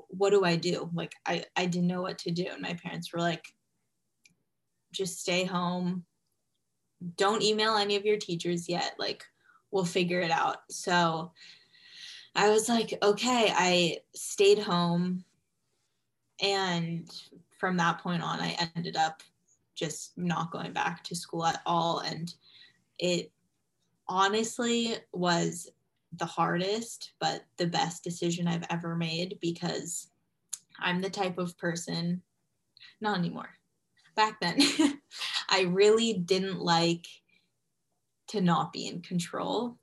what 0.09 0.31
do 0.31 0.45
i 0.45 0.57
do? 0.57 0.91
Like 0.95 1.15
i 1.27 1.45
i 1.57 1.67
didn't 1.67 1.89
know 1.89 2.03
what 2.03 2.19
to 2.21 2.31
do. 2.31 2.47
And 2.51 2.63
my 2.63 2.75
parents 2.75 3.13
were 3.13 3.21
like 3.21 3.45
just 4.93 5.21
stay 5.21 5.45
home. 5.45 6.05
Don't 7.17 7.43
email 7.43 7.77
any 7.77 7.97
of 7.97 8.05
your 8.05 8.19
teachers 8.19 8.69
yet. 8.69 8.95
Like 8.99 9.25
we'll 9.71 9.85
figure 9.85 10.21
it 10.21 10.31
out. 10.31 10.59
So 10.71 11.33
i 12.35 12.49
was 12.49 12.69
like 12.69 12.95
okay. 13.03 13.53
I 13.55 13.99
stayed 14.15 14.59
home. 14.59 15.25
And 16.41 17.09
from 17.59 17.77
that 17.77 17.99
point 17.99 18.23
on 18.23 18.41
i 18.41 18.57
ended 18.75 18.97
up 18.97 19.23
just 19.75 20.17
not 20.17 20.51
going 20.51 20.73
back 20.73 21.05
to 21.05 21.17
school 21.17 21.45
at 21.45 21.61
all. 21.67 22.01
And 22.01 22.33
it 22.99 23.33
honestly 24.09 24.97
was 25.13 25.71
the 26.15 26.27
hardest, 26.27 27.13
but 27.19 27.45
the 27.57 27.67
best 27.67 28.05
decision 28.05 28.47
I've 28.47 28.67
ever 28.71 28.95
made 28.95 29.39
because 29.41 30.09
I'm 30.79 31.01
the 31.01 31.11
type 31.11 31.39
of 31.39 31.57
person, 31.59 32.23
not 33.01 33.19
anymore. 33.19 33.51
Back 34.15 34.41
then, 34.41 34.59
I 35.49 35.63
really 35.63 36.13
didn't 36.15 36.61
like 36.61 37.07
to 38.29 38.41
not 38.41 38.73
be 38.73 38.87
in 38.87 39.01
control. 39.01 39.79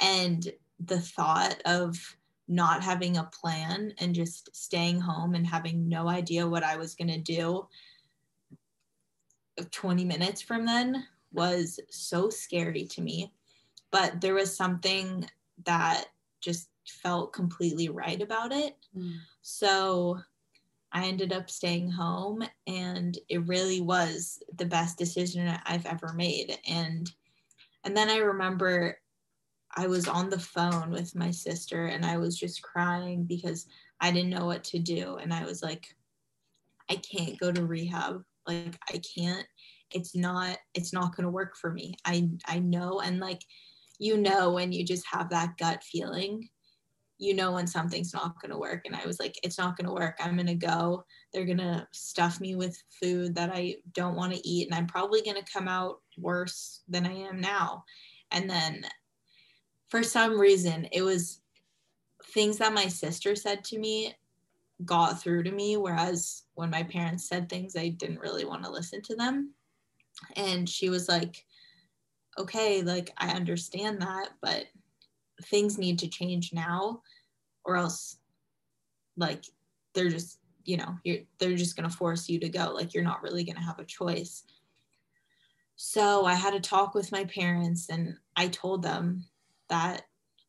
And 0.00 0.46
the 0.80 1.00
thought 1.00 1.60
of 1.64 2.16
not 2.48 2.82
having 2.82 3.16
a 3.16 3.30
plan 3.40 3.94
and 3.98 4.14
just 4.14 4.54
staying 4.54 5.00
home 5.00 5.34
and 5.34 5.46
having 5.46 5.88
no 5.88 6.08
idea 6.08 6.46
what 6.46 6.64
I 6.64 6.76
was 6.76 6.94
going 6.94 7.08
to 7.08 7.18
do 7.18 7.66
20 9.70 10.04
minutes 10.04 10.40
from 10.40 10.66
then 10.66 11.06
was 11.32 11.80
so 11.90 12.30
scary 12.30 12.84
to 12.86 13.00
me. 13.00 13.32
But 13.90 14.20
there 14.20 14.34
was 14.34 14.56
something 14.56 15.26
that 15.64 16.06
just 16.40 16.68
felt 16.86 17.32
completely 17.32 17.88
right 17.88 18.20
about 18.20 18.52
it. 18.52 18.76
Mm. 18.96 19.16
So 19.42 20.18
I 20.92 21.06
ended 21.06 21.32
up 21.32 21.48
staying 21.50 21.90
home 21.90 22.42
and 22.66 23.16
it 23.28 23.46
really 23.46 23.80
was 23.80 24.42
the 24.56 24.66
best 24.66 24.98
decision 24.98 25.58
I've 25.64 25.86
ever 25.86 26.12
made. 26.12 26.58
And 26.68 27.10
and 27.84 27.96
then 27.96 28.08
I 28.08 28.18
remember 28.18 28.98
I 29.74 29.86
was 29.86 30.06
on 30.06 30.28
the 30.28 30.38
phone 30.38 30.90
with 30.90 31.14
my 31.14 31.30
sister 31.30 31.86
and 31.86 32.04
I 32.04 32.18
was 32.18 32.38
just 32.38 32.62
crying 32.62 33.24
because 33.24 33.66
I 34.00 34.12
didn't 34.12 34.30
know 34.30 34.46
what 34.46 34.64
to 34.64 34.78
do. 34.78 35.16
And 35.16 35.32
I 35.32 35.44
was 35.44 35.62
like, 35.62 35.96
I 36.90 36.96
can't 36.96 37.40
go 37.40 37.50
to 37.50 37.64
rehab. 37.64 38.22
Like 38.46 38.78
I 38.88 39.00
can't. 39.16 39.46
It's 39.90 40.14
not, 40.14 40.58
it's 40.74 40.92
not 40.92 41.14
gonna 41.14 41.30
work 41.30 41.56
for 41.56 41.72
me. 41.72 41.94
I 42.04 42.30
I 42.46 42.58
know 42.58 43.00
and 43.00 43.20
like 43.20 43.42
you 43.98 44.16
know 44.16 44.52
when 44.52 44.72
you 44.72 44.84
just 44.84 45.04
have 45.12 45.30
that 45.30 45.56
gut 45.58 45.82
feeling 45.84 46.48
you 47.22 47.34
know 47.34 47.52
when 47.52 47.68
something's 47.68 48.12
not 48.12 48.40
going 48.40 48.50
to 48.50 48.58
work 48.58 48.82
and 48.84 48.96
i 48.96 49.06
was 49.06 49.20
like 49.20 49.38
it's 49.44 49.56
not 49.56 49.76
going 49.76 49.86
to 49.86 49.94
work 49.94 50.16
i'm 50.20 50.34
going 50.34 50.46
to 50.46 50.54
go 50.54 51.04
they're 51.32 51.44
going 51.44 51.56
to 51.56 51.86
stuff 51.92 52.40
me 52.40 52.56
with 52.56 52.76
food 53.00 53.32
that 53.36 53.50
i 53.54 53.76
don't 53.94 54.16
want 54.16 54.32
to 54.32 54.48
eat 54.48 54.66
and 54.66 54.74
i'm 54.74 54.88
probably 54.88 55.22
going 55.22 55.36
to 55.36 55.52
come 55.52 55.68
out 55.68 56.00
worse 56.18 56.82
than 56.88 57.06
i 57.06 57.12
am 57.12 57.40
now 57.40 57.84
and 58.32 58.50
then 58.50 58.84
for 59.88 60.02
some 60.02 60.38
reason 60.38 60.88
it 60.90 61.02
was 61.02 61.40
things 62.34 62.58
that 62.58 62.72
my 62.72 62.88
sister 62.88 63.36
said 63.36 63.62
to 63.62 63.78
me 63.78 64.12
got 64.84 65.20
through 65.20 65.42
to 65.42 65.50
me 65.50 65.76
whereas 65.76 66.42
when 66.54 66.70
my 66.70 66.82
parents 66.82 67.28
said 67.28 67.48
things 67.48 67.76
i 67.76 67.88
didn't 67.88 68.20
really 68.20 68.44
want 68.44 68.62
to 68.64 68.70
listen 68.70 69.02
to 69.02 69.16
them. 69.16 69.52
And 70.36 70.68
she 70.68 70.88
was 70.88 71.08
like 71.08 71.44
okay 72.38 72.82
like 72.82 73.10
i 73.18 73.28
understand 73.28 74.00
that 74.00 74.30
but 74.40 74.64
things 75.44 75.78
need 75.78 75.98
to 75.98 76.08
change 76.08 76.52
now 76.52 77.02
or 77.64 77.76
else 77.76 78.18
like 79.16 79.44
they're 79.94 80.08
just 80.08 80.38
you 80.64 80.76
know 80.76 80.96
you're 81.04 81.18
they're 81.38 81.56
just 81.56 81.76
going 81.76 81.88
to 81.88 81.96
force 81.96 82.28
you 82.28 82.38
to 82.38 82.48
go 82.48 82.72
like 82.74 82.94
you're 82.94 83.02
not 83.02 83.22
really 83.22 83.44
going 83.44 83.56
to 83.56 83.62
have 83.62 83.78
a 83.78 83.84
choice. 83.84 84.44
So 85.76 86.24
i 86.24 86.34
had 86.34 86.54
a 86.54 86.60
talk 86.60 86.94
with 86.94 87.12
my 87.12 87.24
parents 87.24 87.88
and 87.88 88.14
i 88.36 88.48
told 88.48 88.82
them 88.82 89.24
that 89.68 90.02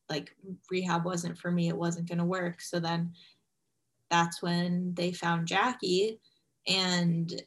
like 0.09 0.35
rehab 0.69 1.05
wasn't 1.05 1.37
for 1.37 1.49
me 1.51 1.69
it 1.69 1.77
wasn't 1.77 2.07
going 2.07 2.19
to 2.19 2.25
work. 2.25 2.61
So 2.61 2.79
then 2.79 3.13
that's 4.13 4.43
when 4.43 4.93
they 4.93 5.11
found 5.11 5.47
jacquie 5.47 6.19
and 6.67 7.41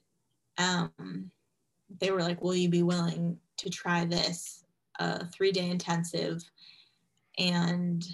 um, 0.58 1.30
they 2.00 2.10
were 2.10 2.22
like 2.22 2.42
will 2.42 2.56
you 2.56 2.68
be 2.68 2.82
willing 2.82 3.38
to 3.58 3.70
try 3.70 4.04
this 4.04 4.64
a 4.98 5.26
three 5.28 5.52
day 5.52 5.70
intensive? 5.70 6.42
And 7.38 8.04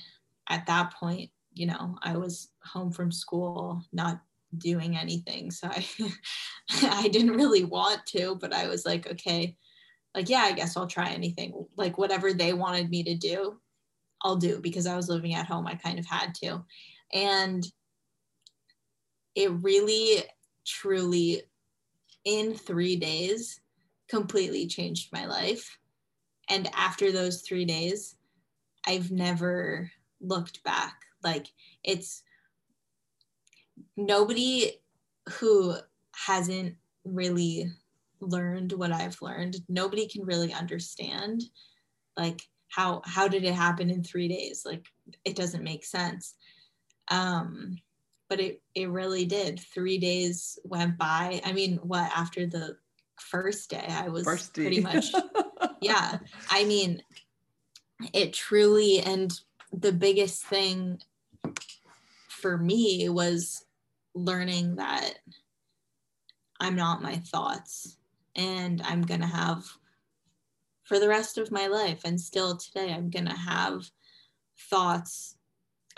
at 0.50 0.66
that 0.66 0.92
point 0.92 1.30
you 1.54 1.66
know 1.66 1.96
i 2.02 2.16
was 2.16 2.48
home 2.64 2.90
from 2.90 3.12
school 3.12 3.84
not 3.92 4.20
doing 4.58 4.98
anything. 4.98 5.50
So 5.50 5.68
i 5.68 5.86
i 6.82 7.08
didn't 7.08 7.36
really 7.36 7.64
want 7.64 8.04
to 8.08 8.36
but 8.38 8.52
i 8.52 8.68
was 8.68 8.84
like 8.84 9.10
okay 9.12 9.56
like 10.14 10.28
yeah 10.28 10.42
i 10.42 10.52
guess 10.52 10.76
i'll 10.76 10.86
try 10.86 11.08
anything. 11.08 11.54
Like 11.76 11.96
whatever 11.96 12.34
they 12.34 12.52
wanted 12.52 12.90
me 12.90 13.02
to 13.04 13.14
do 13.14 13.58
i'll 14.22 14.36
do. 14.36 14.60
Because 14.60 14.86
i 14.86 14.96
was 14.96 15.08
living 15.08 15.34
at 15.34 15.46
home 15.46 15.66
i 15.66 15.74
kind 15.74 15.98
of 15.98 16.04
had 16.04 16.34
to. 16.42 16.62
And 17.14 17.64
it 19.34 19.50
really 19.62 20.22
truly 20.66 21.42
in 22.24 22.54
3 22.54 22.96
days 22.96 23.60
completely 24.08 24.66
changed 24.66 25.12
my 25.12 25.26
life 25.26 25.78
and 26.48 26.68
after 26.74 27.10
those 27.10 27.42
3 27.42 27.64
days 27.64 28.16
i've 28.86 29.10
never 29.10 29.90
looked 30.20 30.62
back 30.64 31.00
like 31.24 31.48
it's 31.82 32.22
nobody 33.96 34.72
who 35.38 35.74
hasn't 36.14 36.74
really 37.04 37.70
learned 38.20 38.72
what 38.72 38.92
I've 38.92 39.20
learned, 39.20 39.56
nobody 39.68 40.06
can 40.06 40.24
really 40.24 40.52
understand 40.52 41.42
like 42.16 42.42
how 42.68 43.02
how 43.04 43.28
did 43.28 43.44
it 43.44 43.54
happen 43.54 43.90
in 43.90 44.02
3 44.02 44.28
days? 44.28 44.62
Like 44.64 44.86
it 45.24 45.36
doesn't 45.36 45.64
make 45.64 45.84
sense. 45.84 46.34
Um 47.08 47.78
but 48.32 48.40
it 48.40 48.62
it 48.74 48.88
really 48.88 49.26
did. 49.26 49.60
3 49.60 49.98
days 49.98 50.58
went 50.64 50.96
by. 50.96 51.42
I 51.44 51.52
mean, 51.52 51.76
what 51.82 52.10
after 52.16 52.46
the 52.46 52.78
first 53.20 53.68
day 53.68 53.84
I 53.86 54.08
was 54.08 54.48
pretty 54.54 54.80
much 54.80 55.12
yeah. 55.82 56.16
I 56.48 56.64
mean, 56.64 57.02
it 58.14 58.32
truly 58.32 59.00
and 59.00 59.38
the 59.70 59.92
biggest 59.92 60.46
thing 60.46 61.02
for 62.30 62.56
me 62.56 63.10
was 63.10 63.66
learning 64.14 64.76
that 64.76 65.12
I'm 66.58 66.74
not 66.74 67.02
my 67.02 67.16
thoughts 67.16 67.98
and 68.34 68.80
I'm 68.80 69.02
going 69.02 69.20
to 69.20 69.26
have 69.26 69.66
for 70.84 70.98
the 70.98 71.08
rest 71.08 71.36
of 71.36 71.52
my 71.52 71.66
life 71.66 72.00
and 72.06 72.18
still 72.18 72.56
today 72.56 72.94
I'm 72.94 73.10
going 73.10 73.26
to 73.26 73.36
have 73.36 73.90
thoughts 74.70 75.36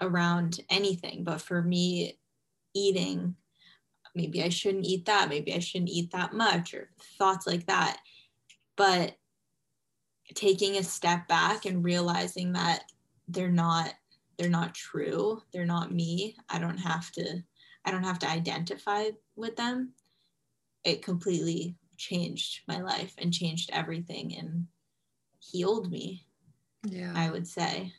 around 0.01 0.59
anything 0.69 1.23
but 1.23 1.41
for 1.41 1.63
me 1.63 2.19
eating. 2.75 3.37
Maybe 4.15 4.43
I 4.43 4.49
shouldn't 4.49 4.87
eat 4.87 5.07
that. 5.07 5.29
Maybe 5.29 5.55
I 5.55 5.59
shouldn't 5.59 5.91
eat 5.91 6.13
that 6.13 6.33
much 6.33 6.75
or 6.75 6.91
thoughts 7.19 7.47
like 7.47 7.67
that. 7.67 7.99
But 8.77 9.17
taking 10.35 10.77
a 10.77 10.83
step 10.83 11.29
back 11.29 11.65
and 11.65 11.85
realizing 11.85 12.53
that 12.53 12.85
they're 13.29 13.51
not 13.51 13.95
they're 14.39 14.49
not 14.49 14.75
true. 14.75 15.43
They're 15.53 15.65
not 15.65 15.93
me. 15.93 16.37
I 16.49 16.59
don't 16.59 16.79
have 16.79 17.11
to 17.13 17.43
i 17.87 17.91
don't 17.91 18.05
have 18.05 18.19
to 18.21 18.31
identify 18.31 19.11
with 19.37 19.57
them. 19.57 19.93
It 20.85 21.03
completely 21.03 21.77
changed 21.97 22.61
my 22.67 22.81
life 22.81 23.15
and 23.19 23.33
changed 23.33 23.71
everything 23.73 24.35
and 24.37 24.67
healed 25.39 25.91
me 25.91 26.25
yeah. 26.87 27.13
I 27.15 27.31
would 27.31 27.47
say 27.47 27.93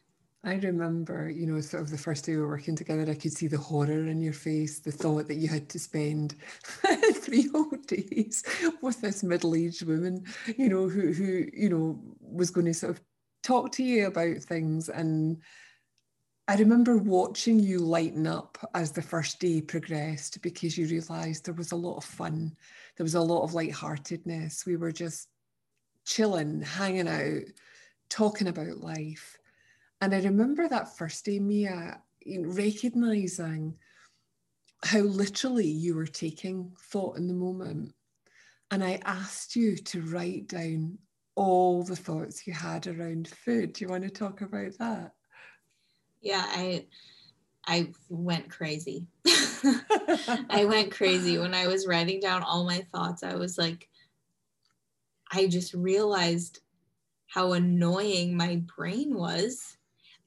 I 0.45 0.55
remember, 0.55 1.27
you 1.27 1.47
know, 1.47 1.59
sort 1.59 1.81
of 1.81 1.89
the 1.89 1.97
first 1.97 2.25
day 2.25 2.35
we 2.35 2.41
were 2.41 2.47
working 2.47 2.75
together, 2.75 3.11
I 3.11 3.15
could 3.15 3.33
see 3.33 3.47
the 3.47 3.57
horror 3.57 4.05
in 4.05 4.21
your 4.21 4.33
face, 4.33 4.79
the 4.79 4.91
thought 4.91 5.27
that 5.27 5.35
you 5.35 5.47
had 5.47 5.67
to 5.69 5.79
spend 5.79 6.35
three 7.15 7.47
whole 7.47 7.71
days 7.87 8.43
with 8.81 9.01
this 9.01 9.23
middle-aged 9.23 9.87
woman, 9.87 10.23
you 10.55 10.69
know, 10.69 10.87
who 10.87 11.11
who, 11.11 11.45
you 11.51 11.69
know, 11.69 11.99
was 12.21 12.51
going 12.51 12.67
to 12.67 12.75
sort 12.75 12.91
of 12.91 13.01
talk 13.41 13.71
to 13.71 13.83
you 13.83 14.05
about 14.05 14.37
things 14.37 14.89
and 14.89 15.41
I 16.47 16.55
remember 16.57 16.97
watching 16.97 17.59
you 17.59 17.79
lighten 17.79 18.27
up 18.27 18.59
as 18.75 18.91
the 18.91 19.01
first 19.01 19.39
day 19.39 19.61
progressed 19.61 20.43
because 20.43 20.77
you 20.77 20.85
realised 20.85 21.43
there 21.43 21.55
was 21.55 21.71
a 21.71 21.75
lot 21.75 21.97
of 21.97 22.05
fun. 22.05 22.55
There 22.97 23.03
was 23.03 23.15
a 23.15 23.21
lot 23.21 23.41
of 23.41 23.55
lightheartedness. 23.55 24.63
We 24.63 24.75
were 24.75 24.91
just 24.91 25.27
chilling, 26.05 26.61
hanging 26.61 27.07
out, 27.07 27.45
talking 28.09 28.47
about 28.47 28.77
life. 28.77 29.39
And 30.05 30.13
I 30.13 30.19
remember 30.19 30.67
that 30.67 30.95
first 30.95 31.25
day, 31.25 31.39
Mia, 31.39 31.99
recognising 32.37 33.73
how 34.83 34.99
literally 34.99 35.67
you 35.67 35.95
were 35.95 36.05
taking 36.05 36.71
thought 36.79 37.17
in 37.17 37.27
the 37.27 37.33
moment. 37.33 37.91
And 38.69 38.83
I 38.83 38.99
asked 39.03 39.55
you 39.55 39.75
to 39.75 40.01
write 40.03 40.47
down 40.47 40.99
all 41.33 41.83
the 41.83 41.95
thoughts 41.95 42.45
you 42.45 42.53
had 42.53 42.85
around 42.85 43.29
food. 43.29 43.73
Do 43.73 43.83
you 43.83 43.89
want 43.89 44.03
to 44.03 44.11
talk 44.11 44.41
about 44.41 44.77
that? 44.77 45.11
yeah 46.25 46.43
i 46.47 46.83
i 47.67 47.87
went 48.09 48.49
crazy 48.49 49.05
i 50.49 50.65
went 50.67 50.91
crazy 50.91 51.37
when 51.37 51.53
i 51.53 51.67
was 51.67 51.87
writing 51.87 52.19
down 52.19 52.41
all 52.41 52.65
my 52.65 52.79
thoughts 52.91 53.23
i 53.23 53.35
was 53.35 53.57
like 53.57 53.87
i 55.31 55.47
just 55.47 55.73
realized 55.73 56.59
how 57.27 57.53
annoying 57.53 58.35
my 58.35 58.61
brain 58.75 59.15
was 59.15 59.77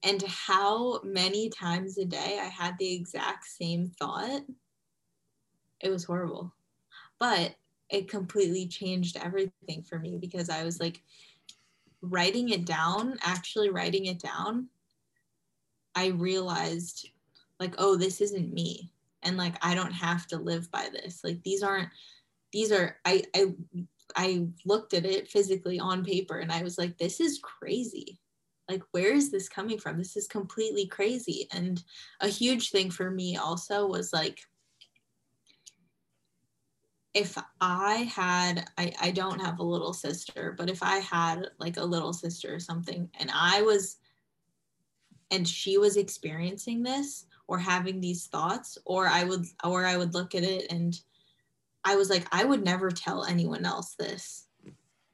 and 0.03 0.23
how 0.23 1.01
many 1.03 1.49
times 1.49 1.99
a 1.99 2.05
day 2.05 2.39
i 2.41 2.47
had 2.47 2.77
the 2.79 2.95
exact 2.95 3.45
same 3.45 3.91
thought 3.99 4.43
it 5.81 5.91
was 5.91 6.05
horrible 6.05 6.53
but 7.19 7.55
it 7.91 8.09
completely 8.09 8.67
changed 8.67 9.17
everything 9.17 9.83
for 9.83 9.99
me 9.99 10.19
because 10.21 10.51
i 10.51 10.65
was 10.65 10.81
like 10.81 11.03
writing 12.01 12.51
it 12.51 12.65
down 12.65 13.17
actually 13.23 13.71
writing 13.71 14.07
it 14.07 14.21
down 14.21 14.69
I 15.99 16.09
realized 16.09 17.09
like, 17.59 17.75
oh, 17.79 17.97
this 17.97 18.21
isn't 18.21 18.53
me. 18.53 18.93
And 19.25 19.37
like 19.37 19.57
I 19.63 19.75
don't 19.75 19.93
have 19.93 20.29
to 20.29 20.37
live 20.37 20.71
by 20.71 20.89
this. 20.93 21.23
Like 21.25 21.43
these 21.43 21.65
aren't 21.65 21.89
these 22.53 22.71
are 22.71 22.97
I 23.05 23.25
I 23.35 23.55
I 24.15 24.47
looked 24.65 24.95
at 24.95 25.05
it 25.05 25.29
physically 25.29 25.81
on 25.81 26.05
paper 26.05 26.39
and 26.39 26.53
I 26.53 26.63
was 26.63 26.79
like, 26.79 26.97
this 26.99 27.19
is 27.19 27.41
crazy. 27.43 28.21
Like, 28.69 28.83
where 28.91 29.13
is 29.15 29.31
this 29.31 29.49
coming 29.49 29.79
from? 29.79 29.97
This 29.97 30.17
is 30.17 30.27
completely 30.27 30.87
crazy. 30.87 31.49
And 31.53 31.83
a 32.21 32.29
huge 32.29 32.71
thing 32.71 32.91
for 32.91 33.11
me 33.11 33.37
also 33.37 33.87
was 33.87 34.13
like, 34.13 34.41
if 37.15 37.39
I 37.61 38.11
had, 38.15 38.69
I, 38.77 38.93
I 39.01 39.11
don't 39.11 39.41
have 39.41 39.59
a 39.59 39.65
little 39.65 39.95
sister, 39.95 40.55
but 40.57 40.69
if 40.69 40.83
I 40.83 40.99
had 40.99 41.49
like 41.59 41.79
a 41.79 41.85
little 41.85 42.13
sister 42.13 42.55
or 42.55 42.61
something 42.61 43.09
and 43.19 43.31
I 43.35 43.63
was, 43.63 43.97
and 45.31 45.49
she 45.49 45.79
was 45.79 45.97
experiencing 45.97 46.83
this 46.83 47.27
or 47.49 47.59
having 47.59 48.01
these 48.01 48.27
thoughts, 48.27 48.77
or 48.85 49.09
I 49.09 49.25
would, 49.25 49.47
or 49.65 49.87
I 49.87 49.97
would 49.97 50.15
look 50.15 50.35
at 50.35 50.43
it 50.43 50.71
and 50.71 50.99
I 51.85 51.97
was 51.97 52.11
like, 52.11 52.27
I 52.33 52.45
would 52.45 52.63
never 52.65 52.91
tell 52.91 53.25
anyone 53.25 53.65
else 53.65 53.95
this. 53.95 54.47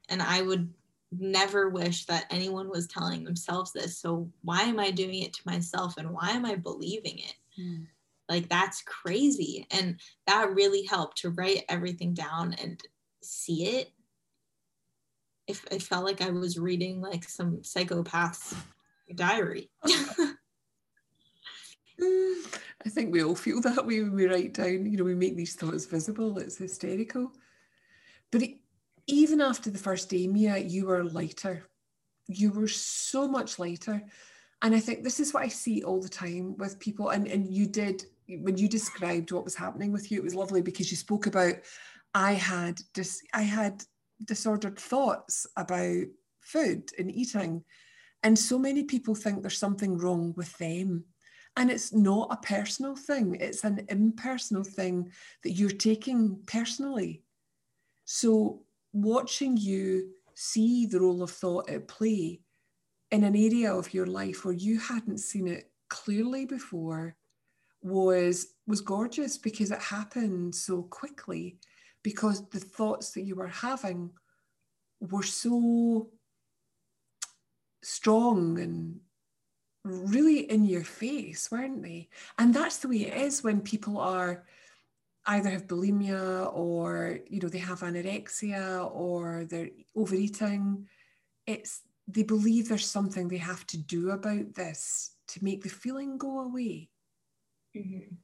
And 0.08 0.20
I 0.20 0.42
would 0.42 0.72
never 1.18 1.68
wish 1.68 2.06
that 2.06 2.26
anyone 2.30 2.68
was 2.68 2.86
telling 2.86 3.24
themselves 3.24 3.72
this. 3.72 3.98
So 3.98 4.30
why 4.42 4.62
am 4.62 4.78
I 4.78 4.90
doing 4.90 5.22
it 5.22 5.32
to 5.34 5.42
myself 5.46 5.96
and 5.96 6.10
why 6.10 6.30
am 6.30 6.44
I 6.44 6.54
believing 6.56 7.18
it? 7.18 7.34
Mm. 7.60 7.86
Like 8.28 8.48
that's 8.48 8.82
crazy. 8.82 9.66
And 9.70 10.00
that 10.26 10.54
really 10.54 10.84
helped 10.84 11.18
to 11.18 11.30
write 11.30 11.64
everything 11.68 12.14
down 12.14 12.54
and 12.54 12.80
see 13.22 13.66
it. 13.78 13.90
If 15.46 15.64
I 15.70 15.78
felt 15.78 16.06
like 16.06 16.22
I 16.22 16.30
was 16.30 16.58
reading 16.58 17.00
like 17.00 17.24
some 17.24 17.58
psychopath's 17.58 18.54
diary. 19.14 19.70
I 22.86 22.88
think 22.88 23.12
we 23.12 23.22
all 23.22 23.34
feel 23.34 23.60
that 23.60 23.86
way 23.86 24.02
when 24.02 24.14
we 24.14 24.26
write 24.26 24.54
down, 24.54 24.90
you 24.90 24.96
know, 24.96 25.04
we 25.04 25.14
make 25.14 25.36
these 25.36 25.54
thoughts 25.54 25.84
visible. 25.86 26.38
It's 26.38 26.56
hysterical. 26.56 27.30
But 28.30 28.42
it, 28.42 28.56
even 29.06 29.40
after 29.40 29.70
the 29.70 29.78
first 29.78 30.08
day, 30.08 30.26
Mia, 30.26 30.58
you 30.58 30.86
were 30.86 31.04
lighter. 31.04 31.64
You 32.26 32.50
were 32.50 32.68
so 32.68 33.28
much 33.28 33.58
lighter. 33.58 34.02
And 34.62 34.74
I 34.74 34.80
think 34.80 35.04
this 35.04 35.20
is 35.20 35.34
what 35.34 35.42
I 35.42 35.48
see 35.48 35.82
all 35.82 36.00
the 36.00 36.08
time 36.08 36.56
with 36.56 36.80
people. 36.80 37.10
And, 37.10 37.26
and 37.26 37.52
you 37.52 37.66
did, 37.66 38.04
when 38.28 38.56
you 38.56 38.68
described 38.68 39.30
what 39.30 39.44
was 39.44 39.54
happening 39.54 39.92
with 39.92 40.10
you, 40.10 40.18
it 40.18 40.24
was 40.24 40.34
lovely 40.34 40.62
because 40.62 40.90
you 40.90 40.96
spoke 40.96 41.26
about 41.26 41.54
I 42.14 42.32
had 42.32 42.80
dis, 42.94 43.22
I 43.34 43.42
had 43.42 43.82
disordered 44.24 44.78
thoughts 44.78 45.46
about 45.56 46.04
food 46.40 46.90
and 46.98 47.10
eating. 47.10 47.64
And 48.22 48.38
so 48.38 48.58
many 48.58 48.84
people 48.84 49.14
think 49.14 49.42
there's 49.42 49.58
something 49.58 49.98
wrong 49.98 50.32
with 50.36 50.56
them. 50.58 51.04
And 51.56 51.70
it's 51.70 51.92
not 51.92 52.32
a 52.32 52.46
personal 52.46 52.96
thing, 52.96 53.36
it's 53.40 53.64
an 53.64 53.84
impersonal 53.88 54.64
thing 54.64 55.10
that 55.42 55.52
you're 55.52 55.70
taking 55.70 56.40
personally. 56.46 57.22
So 58.06 58.62
watching 58.94 59.56
you 59.56 60.08
see 60.34 60.86
the 60.86 61.00
role 61.00 61.22
of 61.22 61.30
thought 61.30 61.68
at 61.68 61.88
play 61.88 62.40
in 63.10 63.24
an 63.24 63.36
area 63.36 63.72
of 63.72 63.92
your 63.92 64.06
life 64.06 64.44
where 64.44 64.54
you 64.54 64.78
hadn't 64.78 65.18
seen 65.18 65.46
it 65.46 65.70
clearly 65.88 66.46
before 66.46 67.16
was 67.82 68.54
was 68.66 68.80
gorgeous 68.80 69.36
because 69.36 69.70
it 69.70 69.78
happened 69.80 70.54
so 70.54 70.82
quickly 70.84 71.58
because 72.02 72.48
the 72.48 72.60
thoughts 72.60 73.10
that 73.10 73.22
you 73.22 73.34
were 73.34 73.48
having 73.48 74.10
were 75.00 75.22
so 75.22 76.08
strong 77.82 78.58
and 78.58 78.98
really 79.84 80.50
in 80.50 80.64
your 80.64 80.84
face 80.84 81.50
weren't 81.50 81.82
they? 81.82 82.08
And 82.38 82.54
that's 82.54 82.78
the 82.78 82.88
way 82.88 83.06
it 83.06 83.20
is 83.20 83.44
when 83.44 83.60
people 83.60 83.98
are 83.98 84.44
either 85.26 85.50
have 85.50 85.66
bulimia 85.66 86.52
or 86.54 87.18
you 87.28 87.40
know 87.40 87.48
they 87.48 87.58
have 87.58 87.80
anorexia 87.80 88.90
or 88.92 89.46
they're 89.48 89.70
overeating 89.96 90.86
it's 91.46 91.82
they 92.06 92.22
believe 92.22 92.68
there's 92.68 92.86
something 92.86 93.28
they 93.28 93.38
have 93.38 93.66
to 93.66 93.78
do 93.78 94.10
about 94.10 94.54
this 94.54 95.16
to 95.26 95.42
make 95.42 95.62
the 95.62 95.70
feeling 95.70 96.18
go 96.18 96.40
away. 96.40 96.90
Mm-hmm. 97.74 98.14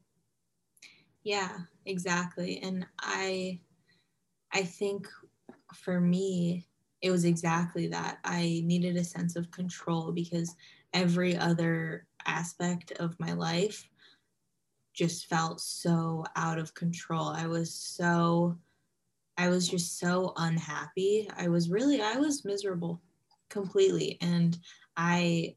yeah 1.24 1.58
exactly. 1.86 2.60
And 2.62 2.86
i 3.00 3.60
i 4.52 4.62
think 4.62 5.08
for 5.74 6.00
me 6.00 6.66
it 7.02 7.10
was 7.10 7.24
exactly 7.24 7.86
that. 7.88 8.18
I 8.24 8.62
needed 8.64 8.96
a 8.96 9.04
sense 9.04 9.36
of 9.36 9.50
control 9.50 10.12
because 10.12 10.54
every 10.92 11.36
other 11.36 12.06
aspect 12.26 12.92
of 12.92 13.18
my 13.18 13.32
life 13.32 13.88
just 15.00 15.28
felt 15.28 15.62
so 15.62 16.22
out 16.36 16.58
of 16.58 16.74
control. 16.74 17.28
I 17.28 17.46
was 17.46 17.72
so, 17.72 18.58
I 19.38 19.48
was 19.48 19.66
just 19.66 19.98
so 19.98 20.34
unhappy. 20.36 21.26
I 21.38 21.48
was 21.48 21.70
really, 21.70 22.02
I 22.02 22.16
was 22.16 22.44
miserable 22.44 23.00
completely. 23.48 24.18
And 24.20 24.58
I, 24.98 25.56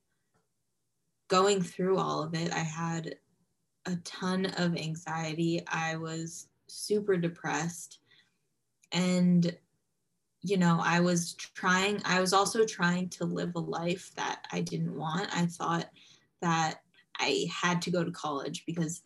going 1.27 1.61
through 1.61 1.97
all 1.97 2.23
of 2.23 2.33
it, 2.33 2.53
I 2.53 2.59
had 2.59 3.15
a 3.85 3.97
ton 4.05 4.45
of 4.45 4.77
anxiety. 4.77 5.61
I 5.67 5.97
was 5.97 6.47
super 6.67 7.17
depressed. 7.17 7.99
And, 8.93 9.53
you 10.41 10.55
know, 10.55 10.79
I 10.81 11.01
was 11.01 11.33
trying, 11.33 12.01
I 12.05 12.21
was 12.21 12.31
also 12.31 12.63
trying 12.65 13.09
to 13.09 13.25
live 13.25 13.51
a 13.55 13.59
life 13.59 14.09
that 14.15 14.47
I 14.53 14.61
didn't 14.61 14.95
want. 14.95 15.35
I 15.35 15.47
thought 15.47 15.89
that 16.41 16.75
I 17.19 17.45
had 17.51 17.81
to 17.81 17.91
go 17.91 18.05
to 18.05 18.11
college 18.11 18.63
because 18.65 19.01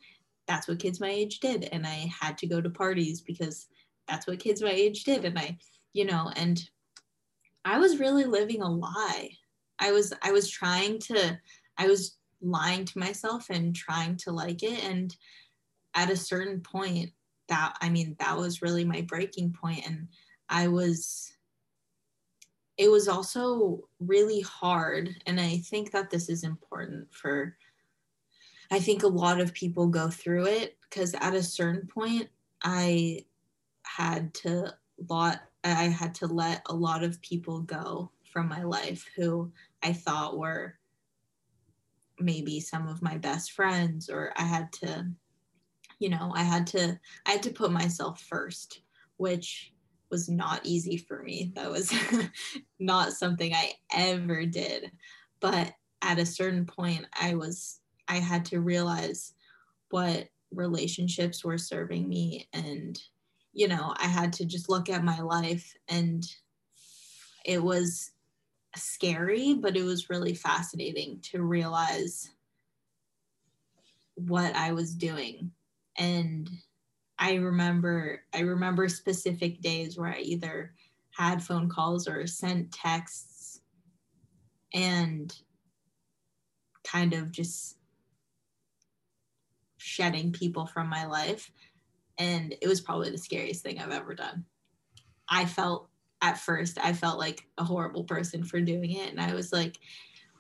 that's 0.48 0.68
what 0.68 0.80
kids 0.80 1.00
my 1.00 1.10
age 1.10 1.40
did 1.40 1.68
and 1.72 1.86
i 1.86 2.10
had 2.20 2.38
to 2.38 2.48
go 2.48 2.62
to 2.62 2.70
parties 2.70 3.22
because 3.22 3.68
that's 4.08 4.28
what 4.28 4.40
kids 4.40 4.62
my 4.62 4.72
age 4.72 5.04
did 5.04 5.26
and 5.26 5.38
i 5.38 5.58
you 5.94 6.06
know 6.06 6.32
and 6.36 6.70
i 7.66 7.78
was 7.78 8.00
really 8.00 8.24
living 8.24 8.62
a 8.62 8.70
lie. 8.70 9.30
I 9.80 9.92
was 9.92 10.14
i 10.24 10.32
was 10.32 10.50
trying 10.50 11.00
to 11.00 11.40
i 11.78 11.88
was 11.88 12.18
lying 12.42 12.86
to 12.86 13.00
myself 13.00 13.50
and 13.50 13.76
trying 13.76 14.16
to 14.18 14.32
like 14.32 14.64
it 14.64 14.84
and 14.84 15.16
at 15.96 16.10
a 16.10 16.18
certain 16.18 16.62
point 16.62 17.12
that 17.50 17.76
i 17.82 17.90
mean 17.90 18.16
that 18.20 18.38
was 18.38 18.62
really 18.62 18.86
my 18.86 19.02
breaking 19.02 19.54
point 19.54 19.86
and 19.88 20.08
i 20.50 20.68
was 20.68 21.32
it 22.78 22.90
was 22.90 23.08
also 23.08 23.82
really 24.00 24.42
hard 24.42 25.10
and 25.26 25.40
i 25.40 25.58
think 25.58 25.92
that 25.92 26.10
this 26.10 26.30
is 26.30 26.44
important 26.44 27.08
for 27.12 27.56
I 28.72 28.80
think 28.80 29.04
a 29.04 29.08
lot 29.08 29.40
of 29.40 29.54
people 29.54 29.88
go 29.88 30.10
through 30.10 30.46
it 30.48 30.78
because 30.82 31.14
at 31.16 31.34
a 31.34 31.44
certain 31.44 31.88
point, 31.88 32.30
I 32.64 33.26
had 33.84 34.34
to 34.36 34.74
lot 35.10 35.42
I 35.64 35.86
had 35.86 36.16
to 36.16 36.28
let 36.28 36.62
a 36.68 36.74
lot 36.74 37.04
of 37.04 37.22
people 37.22 37.62
go 37.62 38.12
from 38.32 38.48
my 38.48 38.64
life 38.64 39.06
who 39.16 39.52
I 39.84 39.94
thought 39.94 40.38
were 40.38 40.76
maybe 42.20 42.60
some 42.60 42.88
of 42.88 43.02
my 43.02 43.18
best 43.18 43.52
friends 43.52 44.10
or 44.10 44.34
I 44.36 44.44
had 44.44 44.72
to 44.74 45.08
you 46.00 46.10
know 46.10 46.32
I 46.34 46.44
had 46.44 46.66
to 46.68 47.00
I 47.26 47.32
had 47.32 47.44
to 47.44 47.52
put 47.52 47.72
myself 47.72 48.22
first 48.22 48.82
which 49.18 49.74
was 50.10 50.30
not 50.30 50.62
easy 50.64 50.98
for 50.98 51.22
me. 51.24 51.52
That 51.56 51.72
was 51.72 51.94
not 52.80 53.14
something 53.14 53.54
I 53.54 53.74
ever 53.92 54.46
did. 54.46 54.92
But 55.40 55.74
at 56.02 56.20
a 56.20 56.26
certain 56.26 56.66
point 56.66 57.06
I 57.20 57.36
was 57.36 57.80
I 58.08 58.18
had 58.18 58.46
to 58.46 58.62
realize 58.62 59.34
what 59.90 60.30
relationships 60.52 61.44
were 61.44 61.58
serving 61.58 62.08
me 62.08 62.48
and 62.54 62.98
you 63.52 63.68
know 63.68 63.94
i 63.98 64.08
had 64.08 64.32
to 64.32 64.46
just 64.46 64.70
look 64.70 64.90
at 64.90 65.04
my 65.04 65.20
life 65.20 65.76
and 65.90 66.26
it 67.46 67.62
was 67.62 68.12
scary 68.76 69.56
but 69.56 69.76
it 69.76 69.84
was 69.84 70.10
really 70.10 70.34
fascinating 70.34 71.20
to 71.22 71.44
realize 71.44 72.30
what 74.16 74.56
i 74.56 74.72
was 74.72 74.96
doing. 74.96 75.52
And 75.98 76.50
i 77.20 77.36
remember 77.36 78.22
i 78.34 78.40
remember 78.40 78.88
specific 78.88 79.62
days 79.62 79.98
where 79.98 80.14
i 80.14 80.20
either 80.20 80.74
had 81.12 81.44
phone 81.44 81.68
calls 81.68 82.08
or 82.08 82.26
sent 82.28 82.72
texts 82.72 83.62
and 84.74 85.36
kind 86.84 87.14
of 87.14 87.32
just 87.32 87.77
shedding 89.88 90.32
people 90.32 90.66
from 90.66 90.90
my 90.90 91.06
life. 91.06 91.52
And 92.18 92.56
it 92.62 92.68
was 92.68 92.82
probably 92.82 93.10
the 93.10 93.18
scariest 93.18 93.64
thing 93.64 93.80
I've 93.80 93.92
ever 93.92 94.14
done. 94.14 94.46
I 95.30 95.46
felt 95.46 95.90
at 96.22 96.40
first, 96.40 96.78
I 96.82 96.94
felt 96.94 97.20
like 97.20 97.48
a 97.58 97.64
horrible 97.64 98.04
person 98.04 98.44
for 98.44 98.60
doing 98.60 98.92
it. 98.92 99.12
And 99.12 99.22
I 99.22 99.34
was 99.34 99.54
like, 99.54 99.78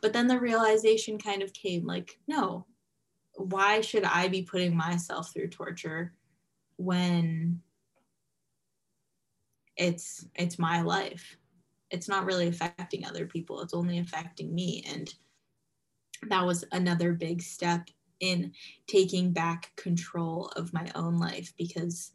but 0.01 0.13
then 0.13 0.27
the 0.27 0.39
realization 0.39 1.17
kind 1.17 1.43
of 1.43 1.53
came 1.53 1.85
like, 1.85 2.19
no, 2.27 2.65
why 3.37 3.81
should 3.81 4.03
I 4.03 4.27
be 4.27 4.41
putting 4.41 4.75
myself 4.75 5.31
through 5.31 5.49
torture 5.49 6.13
when 6.77 7.61
it's 9.75 10.25
it's 10.35 10.57
my 10.57 10.81
life 10.81 11.37
it's 11.91 12.07
not 12.07 12.25
really 12.25 12.47
affecting 12.47 13.05
other 13.05 13.25
people 13.25 13.61
it's 13.61 13.75
only 13.75 13.99
affecting 13.99 14.53
me 14.53 14.83
and 14.89 15.13
that 16.29 16.45
was 16.45 16.65
another 16.71 17.13
big 17.13 17.41
step 17.41 17.89
in 18.19 18.51
taking 18.87 19.31
back 19.31 19.71
control 19.75 20.47
of 20.55 20.73
my 20.73 20.89
own 20.95 21.19
life 21.19 21.53
because 21.57 22.11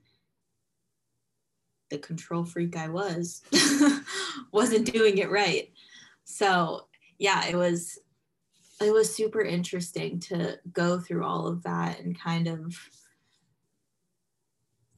the 1.91 1.99
control 1.99 2.45
freak 2.45 2.77
I 2.77 2.89
was 2.89 3.43
wasn't 4.53 4.93
doing 4.93 5.19
it 5.19 5.31
right. 5.31 5.71
So, 6.25 6.87
yeah, 7.19 7.47
it 7.47 7.55
was 7.55 7.99
it 8.81 8.93
was 8.93 9.15
super 9.15 9.43
interesting 9.43 10.19
to 10.19 10.59
go 10.73 10.99
through 10.99 11.25
all 11.25 11.47
of 11.47 11.63
that 11.63 12.01
and 12.01 12.19
kind 12.19 12.49
of 12.49 12.75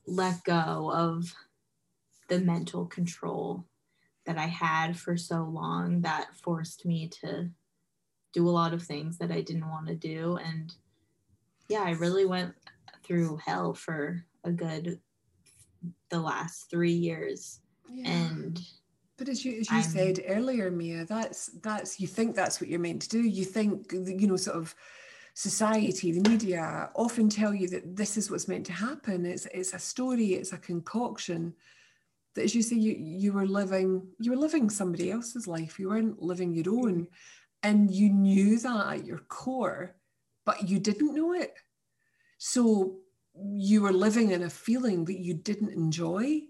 let 0.06 0.42
go 0.44 0.90
of 0.94 1.34
the 2.28 2.38
mental 2.38 2.86
control 2.86 3.64
that 4.24 4.38
I 4.38 4.46
had 4.46 4.98
for 4.98 5.16
so 5.16 5.42
long 5.42 6.00
that 6.02 6.34
forced 6.36 6.86
me 6.86 7.08
to 7.20 7.50
do 8.32 8.48
a 8.48 8.50
lot 8.50 8.72
of 8.72 8.82
things 8.82 9.18
that 9.18 9.30
I 9.30 9.42
didn't 9.42 9.68
want 9.68 9.86
to 9.88 9.94
do. 9.94 10.38
And 10.42 10.74
yeah, 11.68 11.82
I 11.82 11.92
really 11.92 12.26
went 12.26 12.54
through 13.04 13.38
hell 13.44 13.74
for 13.74 14.24
a 14.44 14.50
good 14.50 15.00
the 16.10 16.20
last 16.20 16.70
three 16.70 16.92
years. 16.92 17.60
Yeah. 17.88 18.10
And 18.10 18.60
but 19.16 19.28
as 19.28 19.44
you 19.44 19.60
as 19.60 19.70
you 19.70 19.78
I'm, 19.78 19.82
said 19.82 20.24
earlier, 20.28 20.70
Mia, 20.70 21.04
that's 21.04 21.46
that's 21.62 22.00
you 22.00 22.06
think 22.06 22.34
that's 22.34 22.60
what 22.60 22.70
you're 22.70 22.80
meant 22.80 23.02
to 23.02 23.08
do. 23.08 23.20
You 23.20 23.44
think 23.44 23.92
you 23.92 24.26
know, 24.26 24.36
sort 24.36 24.56
of 24.56 24.74
society, 25.34 26.12
the 26.12 26.28
media 26.28 26.90
often 26.94 27.28
tell 27.28 27.52
you 27.52 27.68
that 27.68 27.96
this 27.96 28.16
is 28.16 28.30
what's 28.30 28.48
meant 28.48 28.66
to 28.66 28.72
happen. 28.72 29.26
It's 29.26 29.46
it's 29.46 29.74
a 29.74 29.78
story, 29.78 30.34
it's 30.34 30.52
a 30.52 30.58
concoction. 30.58 31.54
That 32.34 32.44
as 32.44 32.54
you 32.54 32.62
say, 32.62 32.76
you 32.76 32.96
you 32.98 33.32
were 33.32 33.46
living 33.46 34.08
you 34.18 34.32
were 34.32 34.36
living 34.36 34.70
somebody 34.70 35.10
else's 35.10 35.46
life. 35.46 35.78
You 35.78 35.88
weren't 35.88 36.22
living 36.22 36.54
your 36.54 36.74
own. 36.74 37.08
And 37.62 37.90
you 37.90 38.10
knew 38.10 38.58
that 38.58 38.86
at 38.94 39.06
your 39.06 39.20
core, 39.20 39.96
but 40.44 40.68
you 40.68 40.78
didn't 40.78 41.14
know 41.14 41.32
it. 41.32 41.54
So 42.38 42.98
you 43.36 43.82
were 43.82 43.92
living 43.92 44.30
in 44.30 44.42
a 44.42 44.50
feeling 44.50 45.04
that 45.06 45.18
you 45.18 45.34
didn't 45.34 45.72
enjoy. 45.72 46.42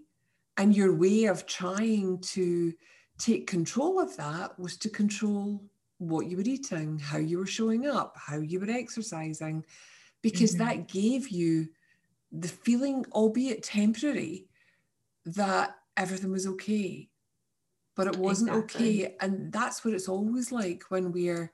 And 0.57 0.75
your 0.75 0.95
way 0.95 1.25
of 1.25 1.45
trying 1.45 2.19
to 2.19 2.73
take 3.17 3.47
control 3.47 3.99
of 3.99 4.15
that 4.17 4.57
was 4.57 4.77
to 4.77 4.89
control 4.89 5.63
what 5.97 6.27
you 6.27 6.37
were 6.37 6.43
eating, 6.43 6.99
how 6.99 7.17
you 7.17 7.39
were 7.39 7.45
showing 7.45 7.87
up, 7.87 8.15
how 8.17 8.39
you 8.39 8.59
were 8.59 8.69
exercising, 8.69 9.65
because 10.21 10.55
mm-hmm. 10.55 10.65
that 10.65 10.87
gave 10.87 11.29
you 11.29 11.69
the 12.31 12.47
feeling, 12.47 13.05
albeit 13.11 13.63
temporary, 13.63 14.47
that 15.25 15.75
everything 15.97 16.31
was 16.31 16.47
okay. 16.47 17.09
But 17.95 18.07
it 18.07 18.17
wasn't 18.17 18.49
exactly. 18.49 19.05
okay. 19.05 19.15
And 19.21 19.51
that's 19.51 19.83
what 19.83 19.93
it's 19.93 20.09
always 20.09 20.51
like 20.51 20.83
when 20.89 21.11
we're 21.11 21.51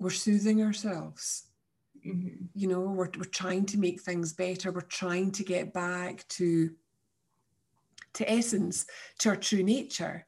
we're 0.00 0.10
soothing 0.10 0.60
ourselves 0.62 1.44
Mm-hmm. 2.06 2.46
You 2.54 2.68
know, 2.68 2.80
we're, 2.80 3.10
we're 3.16 3.24
trying 3.24 3.66
to 3.66 3.78
make 3.78 4.00
things 4.00 4.32
better. 4.32 4.72
We're 4.72 4.80
trying 4.82 5.30
to 5.32 5.44
get 5.44 5.72
back 5.72 6.26
to 6.30 6.70
to 8.14 8.30
essence, 8.30 8.86
to 9.20 9.30
our 9.30 9.36
true 9.36 9.62
nature. 9.62 10.26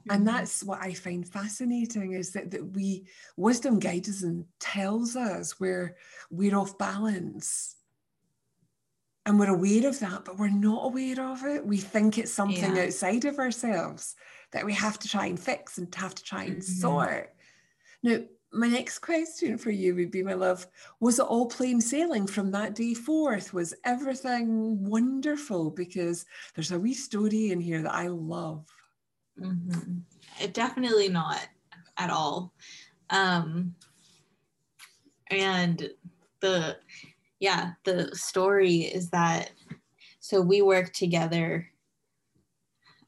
Mm-hmm. 0.00 0.10
And 0.12 0.28
that's 0.28 0.62
what 0.62 0.80
I 0.80 0.92
find 0.92 1.26
fascinating 1.26 2.12
is 2.12 2.32
that, 2.32 2.50
that 2.52 2.72
we 2.72 3.06
wisdom 3.36 3.80
guides 3.80 4.08
us 4.08 4.22
and 4.22 4.44
tells 4.60 5.16
us 5.16 5.58
where 5.58 5.96
we're 6.30 6.56
off 6.56 6.78
balance. 6.78 7.74
And 9.24 9.40
we're 9.40 9.52
aware 9.52 9.88
of 9.88 9.98
that, 9.98 10.24
but 10.24 10.38
we're 10.38 10.50
not 10.50 10.84
aware 10.84 11.20
of 11.20 11.42
it. 11.42 11.66
We 11.66 11.78
think 11.78 12.16
it's 12.16 12.32
something 12.32 12.76
yeah. 12.76 12.84
outside 12.84 13.24
of 13.24 13.40
ourselves 13.40 14.14
that 14.52 14.64
we 14.64 14.72
have 14.74 15.00
to 15.00 15.08
try 15.08 15.26
and 15.26 15.40
fix 15.40 15.78
and 15.78 15.92
have 15.96 16.14
to 16.14 16.22
try 16.22 16.44
and 16.44 16.58
mm-hmm. 16.58 16.80
sort. 16.80 17.34
Now, 18.04 18.20
my 18.56 18.68
next 18.68 19.00
question 19.00 19.58
for 19.58 19.70
you 19.70 19.94
would 19.94 20.10
be, 20.10 20.22
my 20.22 20.34
love, 20.34 20.66
was 21.00 21.18
it 21.18 21.26
all 21.26 21.46
plain 21.46 21.80
sailing 21.80 22.26
from 22.26 22.50
that 22.50 22.74
day 22.74 22.94
forth? 22.94 23.52
Was 23.52 23.74
everything 23.84 24.82
wonderful? 24.84 25.70
Because 25.70 26.24
there's 26.54 26.72
a 26.72 26.78
wee 26.78 26.94
story 26.94 27.50
in 27.50 27.60
here 27.60 27.82
that 27.82 27.94
I 27.94 28.08
love. 28.08 28.66
Mm-hmm. 29.38 29.98
It 30.40 30.54
definitely 30.54 31.08
not 31.08 31.46
at 31.98 32.10
all. 32.10 32.54
Um, 33.10 33.74
and 35.30 35.90
the, 36.40 36.78
yeah, 37.38 37.72
the 37.84 38.10
story 38.14 38.76
is 38.76 39.10
that, 39.10 39.50
so 40.20 40.40
we 40.40 40.62
worked 40.62 40.96
together. 40.96 41.68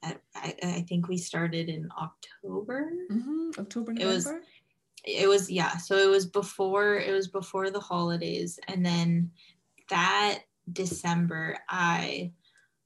At, 0.02 0.20
I, 0.34 0.54
I 0.62 0.84
think 0.88 1.08
we 1.08 1.16
started 1.16 1.68
in 1.68 1.88
October. 2.00 2.92
Mm-hmm. 3.10 3.50
October, 3.58 3.92
November. 3.92 4.10
It 4.10 4.14
was, 4.14 4.32
it 5.08 5.28
was 5.28 5.50
yeah 5.50 5.76
so 5.76 5.96
it 5.96 6.08
was 6.08 6.26
before 6.26 6.96
it 6.96 7.12
was 7.12 7.28
before 7.28 7.70
the 7.70 7.80
holidays 7.80 8.58
and 8.68 8.84
then 8.84 9.30
that 9.90 10.40
december 10.72 11.56
i 11.68 12.30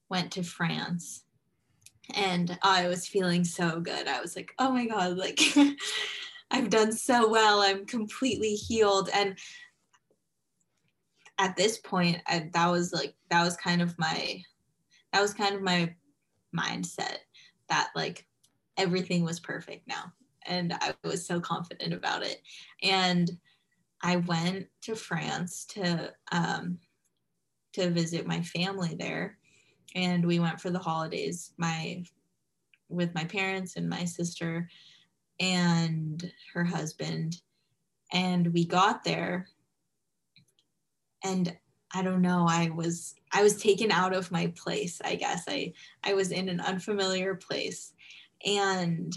went 0.08 0.30
to 0.30 0.42
france 0.42 1.24
and 2.14 2.58
i 2.62 2.88
was 2.88 3.06
feeling 3.06 3.44
so 3.44 3.80
good. 3.80 4.08
I 4.08 4.20
was 4.20 4.36
like 4.36 4.52
oh 4.58 4.72
my 4.72 4.86
god 4.86 5.16
like 5.16 5.40
i've 6.50 6.70
done 6.70 6.92
so 6.92 7.28
well. 7.28 7.60
I'm 7.60 7.86
completely 7.86 8.54
healed. 8.54 9.08
And 9.14 9.38
at 11.38 11.56
this 11.56 11.78
point 11.78 12.18
I, 12.26 12.50
that 12.52 12.70
was 12.70 12.92
like 12.92 13.14
that 13.30 13.42
was 13.42 13.56
kind 13.56 13.82
of 13.82 13.98
my 13.98 14.42
that 15.12 15.20
was 15.20 15.34
kind 15.34 15.54
of 15.54 15.62
my 15.62 15.94
mindset 16.54 17.18
that 17.68 17.90
like 17.96 18.26
everything 18.76 19.24
was 19.24 19.40
perfect 19.40 19.88
now 19.88 20.12
and 20.46 20.72
I 20.74 20.94
was 21.04 21.26
so 21.26 21.40
confident 21.40 21.92
about 21.92 22.22
it. 22.22 22.42
And 22.82 23.30
I 24.02 24.16
went 24.16 24.66
to 24.82 24.96
France 24.96 25.64
to 25.70 26.12
um, 26.32 26.78
to 27.74 27.90
visit 27.90 28.26
my 28.26 28.42
family 28.42 28.96
there, 28.98 29.38
and 29.94 30.26
we 30.26 30.38
went 30.38 30.60
for 30.60 30.70
the 30.70 30.78
holidays. 30.78 31.52
My 31.56 32.04
with 32.88 33.14
my 33.14 33.24
parents 33.24 33.76
and 33.76 33.88
my 33.88 34.04
sister 34.04 34.68
and 35.40 36.30
her 36.52 36.64
husband, 36.64 37.40
and 38.12 38.52
we 38.52 38.66
got 38.66 39.04
there, 39.04 39.48
and 41.24 41.56
I 41.94 42.02
don't 42.02 42.22
know. 42.22 42.46
I 42.48 42.70
was 42.70 43.14
I 43.32 43.42
was 43.42 43.56
taken 43.60 43.92
out 43.92 44.14
of 44.14 44.32
my 44.32 44.52
place. 44.56 45.00
I 45.04 45.14
guess 45.14 45.44
I 45.46 45.72
I 46.02 46.14
was 46.14 46.32
in 46.32 46.48
an 46.48 46.60
unfamiliar 46.60 47.34
place, 47.34 47.92
and 48.44 49.14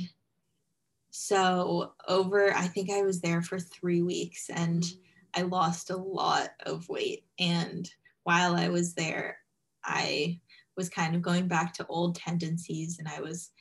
so, 1.17 1.93
over, 2.09 2.53
I 2.53 2.67
think 2.67 2.91
I 2.91 3.03
was 3.03 3.21
there 3.21 3.41
for 3.41 3.57
three 3.57 4.01
weeks 4.01 4.49
and 4.49 4.83
mm-hmm. 4.83 5.41
I 5.41 5.45
lost 5.47 5.89
a 5.89 5.95
lot 5.95 6.49
of 6.65 6.89
weight. 6.89 7.23
And 7.39 7.89
while 8.23 8.53
I 8.55 8.67
was 8.67 8.95
there, 8.95 9.37
I 9.85 10.41
was 10.75 10.89
kind 10.89 11.15
of 11.15 11.21
going 11.21 11.47
back 11.47 11.73
to 11.75 11.87
old 11.87 12.15
tendencies 12.15 12.99
and 12.99 13.07
I 13.07 13.21
was, 13.21 13.51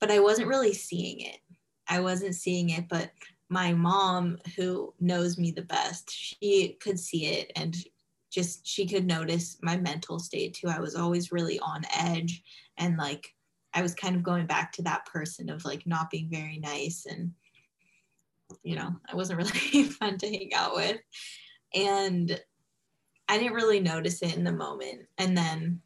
but 0.00 0.12
I 0.12 0.20
wasn't 0.20 0.46
really 0.46 0.72
seeing 0.72 1.20
it. 1.20 1.40
I 1.88 1.98
wasn't 1.98 2.36
seeing 2.36 2.70
it, 2.70 2.88
but 2.88 3.10
my 3.50 3.72
mom, 3.72 4.38
who 4.56 4.94
knows 5.00 5.36
me 5.36 5.50
the 5.50 5.62
best, 5.62 6.08
she 6.12 6.78
could 6.80 7.00
see 7.00 7.26
it 7.26 7.50
and 7.56 7.76
just 8.30 8.64
she 8.64 8.86
could 8.86 9.04
notice 9.04 9.58
my 9.62 9.76
mental 9.76 10.20
state 10.20 10.54
too. 10.54 10.68
I 10.68 10.78
was 10.78 10.94
always 10.94 11.32
really 11.32 11.58
on 11.58 11.82
edge 11.92 12.40
and 12.76 12.96
like 12.96 13.34
I 13.74 13.82
was 13.82 13.94
kind 13.94 14.16
of 14.16 14.22
going 14.22 14.46
back 14.46 14.72
to 14.72 14.82
that 14.82 15.06
person 15.06 15.50
of 15.50 15.64
like 15.64 15.86
not 15.86 16.10
being 16.10 16.28
very 16.30 16.58
nice 16.58 17.06
and 17.08 17.32
you 18.62 18.76
know, 18.76 18.94
I 19.10 19.14
wasn't 19.14 19.38
really 19.72 19.84
fun 19.84 20.18
to 20.18 20.26
hang 20.26 20.54
out 20.54 20.74
with. 20.74 20.98
And 21.74 22.40
I 23.28 23.38
didn't 23.38 23.54
really 23.54 23.80
notice 23.80 24.22
it 24.22 24.36
in 24.36 24.44
the 24.44 24.52
moment. 24.52 25.02
And 25.18 25.36
then 25.36 25.80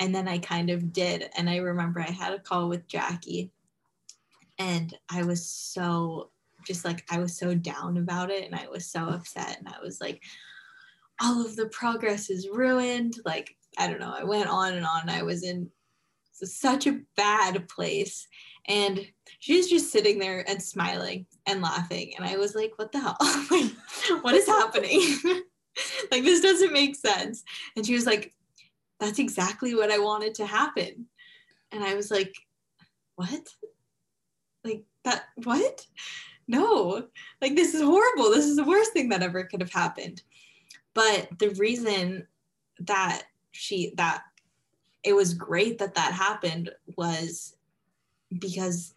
and 0.00 0.14
then 0.14 0.26
I 0.26 0.38
kind 0.38 0.70
of 0.70 0.92
did. 0.92 1.28
And 1.36 1.48
I 1.48 1.56
remember 1.56 2.00
I 2.00 2.10
had 2.10 2.32
a 2.32 2.38
call 2.38 2.68
with 2.68 2.88
Jacquie 2.88 3.50
and 4.58 4.96
I 5.10 5.22
was 5.22 5.48
so 5.48 6.30
just 6.66 6.84
like 6.84 7.04
I 7.10 7.18
was 7.18 7.36
so 7.36 7.54
down 7.54 7.98
about 7.98 8.30
it 8.30 8.44
and 8.44 8.54
I 8.54 8.68
was 8.68 8.86
so 8.86 9.06
upset 9.08 9.58
and 9.58 9.68
I 9.68 9.80
was 9.82 10.00
like 10.00 10.22
all 11.20 11.44
of 11.44 11.56
the 11.56 11.66
progress 11.66 12.30
is 12.30 12.48
ruined 12.48 13.14
like 13.24 13.56
I 13.78 13.88
don't 13.88 14.00
know 14.00 14.14
I 14.16 14.24
went 14.24 14.48
on 14.48 14.74
and 14.74 14.86
on 14.86 15.08
I 15.08 15.22
was 15.22 15.42
in 15.42 15.68
such 16.32 16.86
a 16.86 17.00
bad 17.16 17.68
place. 17.68 18.26
And 18.66 19.06
she's 19.40 19.68
just 19.68 19.90
sitting 19.90 20.18
there 20.18 20.48
and 20.48 20.62
smiling 20.62 21.26
and 21.46 21.62
laughing. 21.62 22.12
And 22.16 22.24
I 22.24 22.36
was 22.36 22.54
like, 22.54 22.72
what 22.76 22.92
the 22.92 23.00
hell? 23.00 23.16
what 24.22 24.34
is 24.34 24.46
happening? 24.46 25.00
like, 26.10 26.22
this 26.22 26.40
doesn't 26.40 26.72
make 26.72 26.96
sense. 26.96 27.42
And 27.76 27.84
she 27.84 27.94
was 27.94 28.06
like, 28.06 28.32
that's 29.00 29.18
exactly 29.18 29.74
what 29.74 29.90
I 29.90 29.98
wanted 29.98 30.34
to 30.36 30.46
happen. 30.46 31.06
And 31.72 31.82
I 31.82 31.94
was 31.94 32.10
like, 32.10 32.34
what? 33.16 33.48
Like, 34.64 34.84
that, 35.04 35.24
what? 35.42 35.84
No, 36.46 37.08
like, 37.40 37.56
this 37.56 37.74
is 37.74 37.82
horrible. 37.82 38.30
This 38.30 38.46
is 38.46 38.56
the 38.56 38.64
worst 38.64 38.92
thing 38.92 39.08
that 39.08 39.22
ever 39.22 39.44
could 39.44 39.60
have 39.60 39.72
happened. 39.72 40.22
But 40.94 41.28
the 41.38 41.50
reason 41.50 42.26
that 42.80 43.22
she, 43.52 43.94
that 43.96 44.22
it 45.04 45.14
was 45.14 45.34
great 45.34 45.78
that 45.78 45.94
that 45.94 46.12
happened 46.12 46.70
was 46.96 47.56
because 48.38 48.94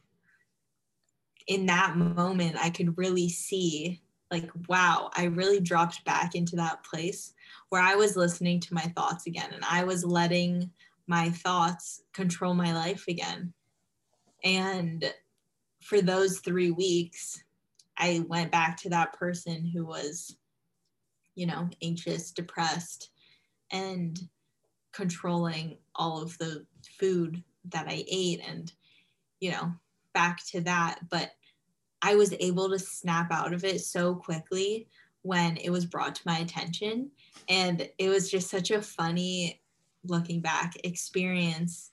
in 1.48 1.66
that 1.66 1.98
moment 1.98 2.58
I 2.60 2.70
could 2.70 2.98
really 2.98 3.30
see 3.30 4.02
like 4.32 4.50
wow, 4.68 5.12
I 5.16 5.26
really 5.26 5.60
dropped 5.60 6.04
back 6.04 6.34
into 6.36 6.56
that 6.56 6.84
place 6.84 7.34
where 7.70 7.82
I 7.82 7.96
was 7.96 8.16
listening 8.16 8.60
to 8.62 8.74
my 8.74 8.82
thoughts 8.82 9.28
again 9.28 9.52
and 9.54 9.64
I 9.70 9.84
was 9.84 10.04
letting 10.04 10.72
my 11.08 11.30
thoughts 11.30 12.02
control 12.14 12.56
my 12.56 12.74
life 12.74 13.08
again. 13.08 13.54
And 14.44 15.14
for 15.82 16.02
those 16.02 16.40
3 16.40 16.72
weeks 16.72 17.44
I 17.98 18.26
went 18.28 18.52
back 18.52 18.78
to 18.78 18.90
that 18.90 19.14
person 19.14 19.66
who 19.66 19.86
was 19.86 20.36
you 21.36 21.46
know, 21.46 21.70
anxious, 21.82 22.32
depressed 22.32 23.10
and 23.72 24.20
controlling 24.96 25.78
all 25.96 26.22
of 26.22 26.38
the 26.38 26.66
food 27.00 27.44
that 27.66 27.88
I 27.88 28.04
ate 28.08 28.42
and 28.48 28.72
you 29.40 29.52
know, 29.52 29.74
back 30.14 30.44
to 30.48 30.62
that, 30.62 31.00
but 31.10 31.32
I 32.02 32.16
was 32.16 32.34
able 32.40 32.70
to 32.70 32.80
snap 32.80 33.32
out 33.32 33.54
of 33.54 33.64
it 33.64 33.82
so 33.82 34.16
quickly 34.16 34.88
when 35.22 35.58
it 35.58 35.70
was 35.70 35.86
brought 35.86 36.16
to 36.16 36.22
my 36.26 36.40
attention. 36.40 37.12
And 37.50 37.88
it 37.98 38.10
was 38.10 38.30
just 38.30 38.50
such 38.50 38.72
a 38.72 38.82
funny 38.82 39.62
looking 40.04 40.40
back 40.40 40.78
experience 40.84 41.92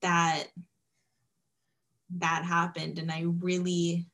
that 0.00 0.48
that 2.18 2.44
happened. 2.44 2.98
And 2.98 3.10
I 3.10 3.24
really, 3.40 4.06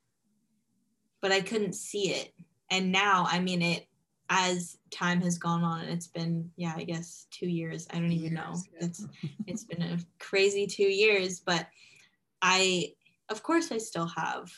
but 1.20 1.32
I 1.32 1.40
couldn't 1.40 1.74
see 1.74 2.10
it. 2.10 2.32
And 2.70 2.92
now, 2.92 3.26
I 3.28 3.40
mean, 3.40 3.62
it, 3.62 3.86
as 4.28 4.78
time 4.90 5.20
has 5.20 5.38
gone 5.38 5.62
on 5.62 5.82
and 5.82 5.90
it's 5.90 6.08
been 6.08 6.50
yeah 6.56 6.74
i 6.76 6.82
guess 6.82 7.26
two 7.30 7.46
years 7.46 7.86
i 7.92 7.94
don't 7.94 8.10
even 8.10 8.32
years, 8.32 8.32
know 8.32 8.56
yeah. 8.72 8.86
it's 8.86 9.06
it's 9.46 9.64
been 9.64 9.82
a 9.82 9.98
crazy 10.18 10.66
two 10.66 10.82
years 10.82 11.40
but 11.40 11.66
i 12.42 12.92
of 13.28 13.42
course 13.42 13.70
i 13.70 13.78
still 13.78 14.06
have 14.06 14.50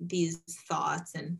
these 0.00 0.40
thoughts 0.68 1.14
and 1.14 1.38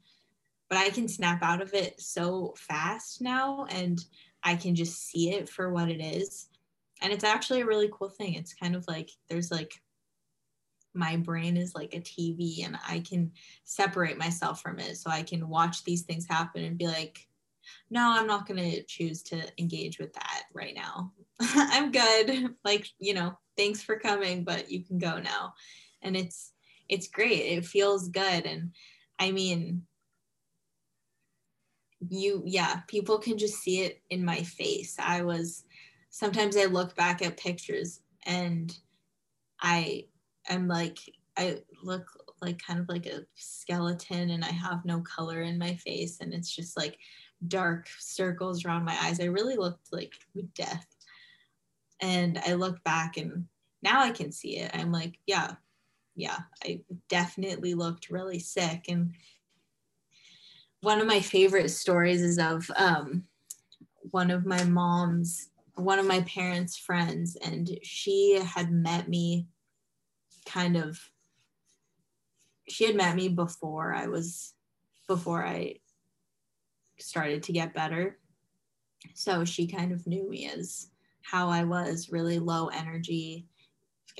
but 0.68 0.78
i 0.78 0.90
can 0.90 1.08
snap 1.08 1.42
out 1.42 1.62
of 1.62 1.72
it 1.72 1.98
so 2.00 2.54
fast 2.58 3.22
now 3.22 3.66
and 3.70 4.04
i 4.42 4.54
can 4.54 4.74
just 4.74 5.08
see 5.08 5.30
it 5.30 5.48
for 5.48 5.72
what 5.72 5.88
it 5.88 6.00
is. 6.00 6.48
And 7.00 7.12
it's 7.12 7.24
actually 7.24 7.60
a 7.60 7.66
really 7.66 7.88
cool 7.92 8.08
thing. 8.08 8.34
It's 8.34 8.54
kind 8.54 8.74
of 8.74 8.84
like 8.88 9.10
there's 9.28 9.50
like 9.50 9.72
my 10.94 11.16
brain 11.16 11.56
is 11.56 11.74
like 11.74 11.94
a 11.94 12.00
tv 12.00 12.64
and 12.64 12.76
i 12.88 12.98
can 13.00 13.30
separate 13.64 14.18
myself 14.18 14.60
from 14.60 14.78
it. 14.78 14.96
So 14.96 15.10
i 15.10 15.22
can 15.22 15.48
watch 15.48 15.84
these 15.84 16.02
things 16.02 16.26
happen 16.28 16.64
and 16.64 16.78
be 16.78 16.86
like 16.86 17.27
no 17.90 18.12
i'm 18.12 18.26
not 18.26 18.46
going 18.46 18.58
to 18.58 18.82
choose 18.84 19.22
to 19.22 19.42
engage 19.58 19.98
with 19.98 20.12
that 20.14 20.44
right 20.54 20.74
now. 20.74 21.12
I'm 21.40 21.90
good. 21.90 22.54
Like 22.64 22.86
you 22.98 23.14
know 23.14 23.38
thanks 23.56 23.82
for 23.82 23.98
coming 23.98 24.44
but 24.44 24.70
you 24.70 24.84
can 24.84 24.98
go 24.98 25.18
now. 25.18 25.54
And 26.02 26.16
it's 26.16 26.52
it's 26.88 27.08
great. 27.08 27.40
It 27.40 27.66
feels 27.66 28.08
good. 28.08 28.46
And 28.46 28.72
i 29.18 29.30
mean 29.30 29.82
you 32.08 32.42
yeah 32.46 32.80
people 32.86 33.18
can 33.18 33.36
just 33.36 33.58
see 33.58 33.80
it 33.80 34.02
in 34.10 34.24
my 34.24 34.42
face. 34.42 34.96
I 34.98 35.22
was 35.22 35.64
sometimes 36.10 36.56
i 36.56 36.64
look 36.64 36.94
back 36.96 37.22
at 37.22 37.36
pictures 37.36 38.00
and 38.24 38.74
i 39.60 40.04
am 40.48 40.66
like 40.66 40.98
i 41.36 41.58
look 41.82 42.06
like 42.40 42.58
kind 42.64 42.80
of 42.80 42.88
like 42.88 43.06
a 43.06 43.20
skeleton 43.34 44.30
and 44.30 44.44
i 44.44 44.50
have 44.50 44.84
no 44.84 45.00
color 45.00 45.42
in 45.42 45.58
my 45.58 45.74
face. 45.74 46.18
And 46.20 46.32
it's 46.32 46.54
just 46.54 46.76
like 46.76 46.98
dark 47.46 47.88
circles 47.98 48.64
around 48.64 48.84
my 48.84 48.96
eyes 49.02 49.20
i 49.20 49.24
really 49.24 49.56
looked 49.56 49.92
like 49.92 50.12
death 50.54 50.86
and 52.00 52.40
i 52.46 52.54
look 52.54 52.82
back 52.82 53.16
and 53.16 53.46
now 53.82 54.00
i 54.00 54.10
can 54.10 54.32
see 54.32 54.56
it 54.58 54.70
i'm 54.74 54.90
like 54.90 55.18
yeah 55.26 55.54
yeah, 56.18 56.38
I 56.64 56.80
definitely 57.08 57.74
looked 57.74 58.10
really 58.10 58.40
sick. 58.40 58.86
And 58.88 59.14
one 60.80 61.00
of 61.00 61.06
my 61.06 61.20
favorite 61.20 61.70
stories 61.70 62.20
is 62.20 62.38
of 62.40 62.68
um, 62.76 63.22
one 64.10 64.32
of 64.32 64.44
my 64.44 64.64
mom's, 64.64 65.50
one 65.76 66.00
of 66.00 66.06
my 66.06 66.22
parents' 66.22 66.76
friends, 66.76 67.36
and 67.36 67.70
she 67.84 68.40
had 68.44 68.72
met 68.72 69.08
me 69.08 69.46
kind 70.44 70.76
of, 70.76 70.98
she 72.68 72.84
had 72.84 72.96
met 72.96 73.14
me 73.14 73.28
before 73.28 73.94
I 73.94 74.08
was, 74.08 74.54
before 75.06 75.46
I 75.46 75.76
started 76.98 77.42
to 77.44 77.52
get 77.52 77.74
better. 77.74 78.18
So 79.14 79.44
she 79.44 79.66
kind 79.66 79.92
of 79.92 80.06
knew 80.06 80.28
me 80.28 80.50
as 80.50 80.90
how 81.22 81.48
I 81.48 81.64
was 81.64 82.10
really 82.10 82.38
low 82.38 82.68
energy 82.68 83.46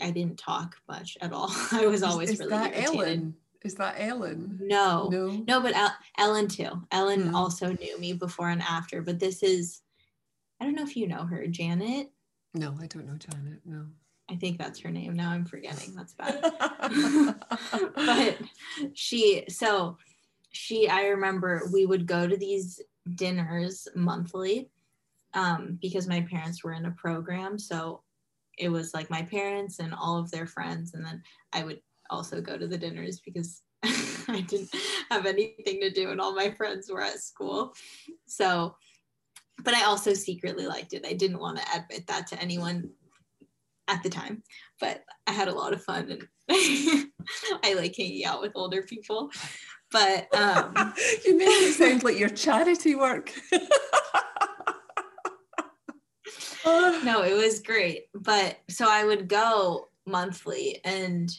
I 0.00 0.10
didn't 0.10 0.38
talk 0.38 0.76
much 0.88 1.16
at 1.20 1.32
all. 1.32 1.50
I 1.72 1.86
was 1.86 2.02
always 2.02 2.30
is, 2.30 2.34
is 2.34 2.40
really 2.40 2.50
that 2.50 2.76
irritated. 2.76 2.98
Ellen? 2.98 3.34
Is 3.64 3.74
that 3.74 3.96
Ellen? 3.98 4.58
No, 4.62 5.08
no, 5.10 5.44
no. 5.46 5.60
But 5.60 5.74
El- 5.74 5.96
Ellen 6.18 6.48
too. 6.48 6.82
Ellen 6.92 7.30
mm. 7.30 7.34
also 7.34 7.72
knew 7.72 7.98
me 7.98 8.12
before 8.12 8.50
and 8.50 8.62
after. 8.62 9.02
But 9.02 9.18
this 9.18 9.42
is, 9.42 9.82
I 10.60 10.64
don't 10.64 10.74
know 10.74 10.84
if 10.84 10.96
you 10.96 11.08
know 11.08 11.24
her, 11.24 11.46
Janet. 11.46 12.10
No, 12.54 12.76
I 12.80 12.86
don't 12.86 13.06
know 13.06 13.16
Janet. 13.16 13.60
No. 13.64 13.86
I 14.30 14.36
think 14.36 14.58
that's 14.58 14.78
her 14.80 14.90
name. 14.90 15.16
Now 15.16 15.30
I'm 15.30 15.44
forgetting. 15.44 15.94
That's 15.94 16.14
bad. 16.14 16.40
but 17.94 18.38
she, 18.94 19.44
so 19.48 19.96
she, 20.58 20.88
I 20.88 21.06
remember 21.06 21.70
we 21.72 21.86
would 21.86 22.04
go 22.04 22.26
to 22.26 22.36
these 22.36 22.80
dinners 23.14 23.86
monthly 23.94 24.68
um, 25.32 25.78
because 25.80 26.08
my 26.08 26.22
parents 26.22 26.64
were 26.64 26.72
in 26.72 26.86
a 26.86 26.90
program. 26.90 27.60
So 27.60 28.02
it 28.58 28.68
was 28.68 28.92
like 28.92 29.08
my 29.08 29.22
parents 29.22 29.78
and 29.78 29.94
all 29.94 30.18
of 30.18 30.32
their 30.32 30.46
friends. 30.46 30.94
And 30.94 31.06
then 31.06 31.22
i 31.52 31.62
would 31.62 31.80
also 32.10 32.40
go 32.40 32.58
to 32.58 32.66
the 32.66 32.76
dinners 32.76 33.20
because 33.20 33.62
i 33.84 34.44
didn't 34.48 34.74
have 35.12 35.26
anything 35.26 35.80
to 35.80 35.90
do 35.90 36.10
and 36.10 36.20
all 36.20 36.34
my 36.34 36.50
friends 36.50 36.90
were 36.90 37.02
at 37.02 37.20
school. 37.20 37.72
So 38.26 38.74
but 39.62 39.74
i 39.74 39.84
also 39.84 40.12
secretly 40.12 40.66
liked 40.66 40.92
it. 40.92 41.06
I 41.06 41.12
didn't 41.12 41.38
want 41.38 41.58
to 41.58 41.64
admit 41.76 42.08
that 42.08 42.26
to 42.28 42.40
anyone 42.40 42.90
at 43.86 44.02
the 44.02 44.10
time 44.10 44.42
but 44.82 45.02
i 45.26 45.32
had 45.32 45.48
a 45.48 45.54
lot 45.54 45.72
of 45.72 45.82
fun 45.82 46.10
and 46.10 46.28
i 47.64 47.74
like 47.74 47.96
hanging 47.96 48.26
out 48.26 48.42
with 48.42 48.52
older 48.54 48.82
people 48.82 49.30
but 49.90 50.32
um 50.34 50.74
you 51.24 51.36
make 51.36 51.48
it 51.48 51.74
sound 51.74 52.04
like 52.04 52.18
your 52.18 52.28
charity 52.28 52.94
work 52.94 53.32
no, 57.04 57.22
it 57.22 57.34
was 57.34 57.60
great. 57.60 58.04
But 58.14 58.58
so 58.68 58.86
I 58.88 59.04
would 59.04 59.28
go 59.28 59.88
monthly 60.06 60.80
and 60.84 61.30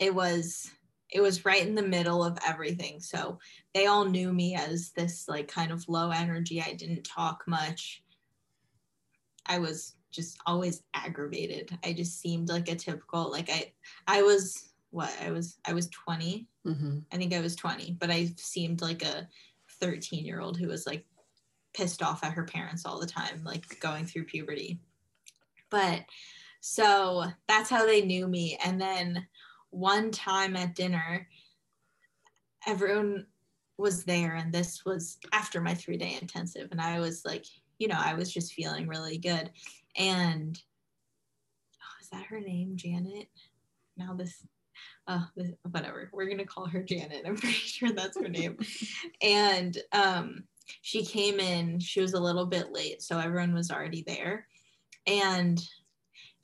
it 0.00 0.14
was 0.14 0.70
it 1.12 1.20
was 1.20 1.44
right 1.44 1.66
in 1.66 1.74
the 1.74 1.82
middle 1.82 2.22
of 2.22 2.38
everything. 2.46 3.00
So 3.00 3.38
they 3.74 3.86
all 3.86 4.04
knew 4.04 4.32
me 4.32 4.54
as 4.54 4.92
this 4.92 5.28
like 5.28 5.48
kind 5.48 5.72
of 5.72 5.88
low 5.88 6.10
energy. 6.10 6.62
I 6.62 6.74
didn't 6.74 7.02
talk 7.02 7.42
much. 7.46 8.02
I 9.46 9.58
was 9.58 9.94
just 10.12 10.38
always 10.46 10.82
aggravated. 10.94 11.76
I 11.84 11.92
just 11.92 12.20
seemed 12.20 12.48
like 12.48 12.68
a 12.68 12.76
typical 12.76 13.30
like 13.30 13.50
I 13.50 13.72
I 14.06 14.22
was 14.22 14.69
what 14.90 15.14
I 15.22 15.30
was 15.30 15.58
I 15.64 15.72
was 15.72 15.88
20. 15.88 16.46
Mm-hmm. 16.66 16.98
I 17.12 17.16
think 17.16 17.32
I 17.32 17.40
was 17.40 17.56
20, 17.56 17.96
but 17.98 18.10
I 18.10 18.32
seemed 18.36 18.82
like 18.82 19.02
a 19.02 19.28
13 19.80 20.24
year 20.24 20.40
old 20.40 20.58
who 20.58 20.68
was 20.68 20.86
like 20.86 21.04
pissed 21.74 22.02
off 22.02 22.24
at 22.24 22.32
her 22.32 22.44
parents 22.44 22.84
all 22.84 23.00
the 23.00 23.06
time, 23.06 23.42
like 23.44 23.80
going 23.80 24.04
through 24.04 24.24
puberty. 24.24 24.80
But 25.70 26.04
so 26.60 27.24
that's 27.48 27.70
how 27.70 27.86
they 27.86 28.02
knew 28.02 28.26
me. 28.26 28.58
And 28.64 28.80
then 28.80 29.26
one 29.70 30.10
time 30.10 30.56
at 30.56 30.74
dinner, 30.74 31.26
everyone 32.66 33.26
was 33.78 34.04
there, 34.04 34.34
and 34.34 34.52
this 34.52 34.84
was 34.84 35.18
after 35.32 35.60
my 35.60 35.74
three 35.74 35.96
day 35.96 36.18
intensive. 36.20 36.68
And 36.70 36.80
I 36.80 37.00
was 37.00 37.24
like, 37.24 37.46
you 37.78 37.88
know, 37.88 37.98
I 37.98 38.14
was 38.14 38.32
just 38.32 38.52
feeling 38.52 38.88
really 38.88 39.16
good. 39.16 39.50
And 39.96 40.60
oh, 41.80 42.02
is 42.02 42.08
that 42.10 42.26
her 42.26 42.40
name, 42.40 42.72
Janet? 42.76 43.28
Now 43.96 44.14
this 44.14 44.44
uh, 45.06 45.24
whatever. 45.70 46.10
We're 46.12 46.28
gonna 46.28 46.44
call 46.44 46.66
her 46.66 46.82
Janet. 46.82 47.22
I'm 47.26 47.36
pretty 47.36 47.54
sure 47.54 47.92
that's 47.92 48.18
her 48.18 48.28
name. 48.28 48.58
and 49.22 49.76
um, 49.92 50.44
she 50.82 51.04
came 51.04 51.40
in, 51.40 51.80
she 51.80 52.00
was 52.00 52.14
a 52.14 52.20
little 52.20 52.46
bit 52.46 52.72
late, 52.72 53.02
so 53.02 53.18
everyone 53.18 53.54
was 53.54 53.70
already 53.70 54.04
there. 54.06 54.46
And 55.06 55.60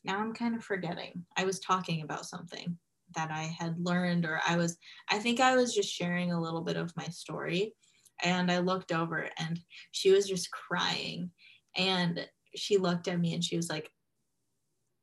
now 0.05 0.19
I'm 0.19 0.33
kind 0.33 0.55
of 0.55 0.65
forgetting. 0.65 1.25
I 1.37 1.45
was 1.45 1.61
talking 1.61 2.03
about 2.03 2.27
something 2.27 2.79
that 3.15 3.31
I 3.31 3.55
had 3.59 3.79
learned, 3.79 4.25
or 4.25 4.41
I 4.47 4.57
was, 4.57 4.77
I 5.11 5.19
think 5.19 5.41
I 5.41 5.57
was 5.57 5.75
just 5.75 5.93
sharing 5.93 6.33
a 6.33 6.41
little 6.41 6.63
bit 6.63 6.77
of 6.77 6.97
my 6.97 7.07
story. 7.07 7.75
And 8.23 8.51
I 8.51 8.59
looked 8.59 8.93
over 8.93 9.29
and 9.39 9.61
she 9.93 10.11
was 10.11 10.27
just 10.27 10.51
crying. 10.51 11.31
And 11.77 12.27
she 12.55 12.79
looked 12.79 13.09
at 13.09 13.21
me 13.21 13.35
and 13.35 13.45
she 13.45 13.57
was 13.57 13.69
like, 13.69 13.91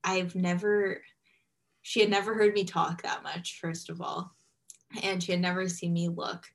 I've 0.03 0.35
never, 0.35 1.01
she 1.83 1.99
had 1.99 2.09
never 2.09 2.33
heard 2.33 2.53
me 2.53 2.63
talk 2.63 3.03
that 3.03 3.23
much, 3.23 3.59
first 3.59 3.89
of 3.89 4.01
all. 4.01 4.33
And 5.03 5.21
she 5.21 5.31
had 5.31 5.41
never 5.41 5.69
seen 5.69 5.93
me 5.93 6.09
look 6.09 6.45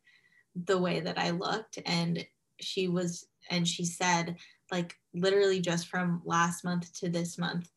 the 0.55 0.79
way 0.79 1.01
that 1.01 1.19
I 1.19 1.31
looked. 1.31 1.79
And 1.87 2.27
she 2.61 2.89
was 2.89 3.27
and 3.51 3.67
she 3.67 3.85
said 3.85 4.37
like 4.71 4.97
literally 5.15 5.61
just 5.61 5.89
from 5.89 6.21
last 6.25 6.65
month 6.65 6.93
to 6.93 7.09
this 7.09 7.39
month 7.39 7.71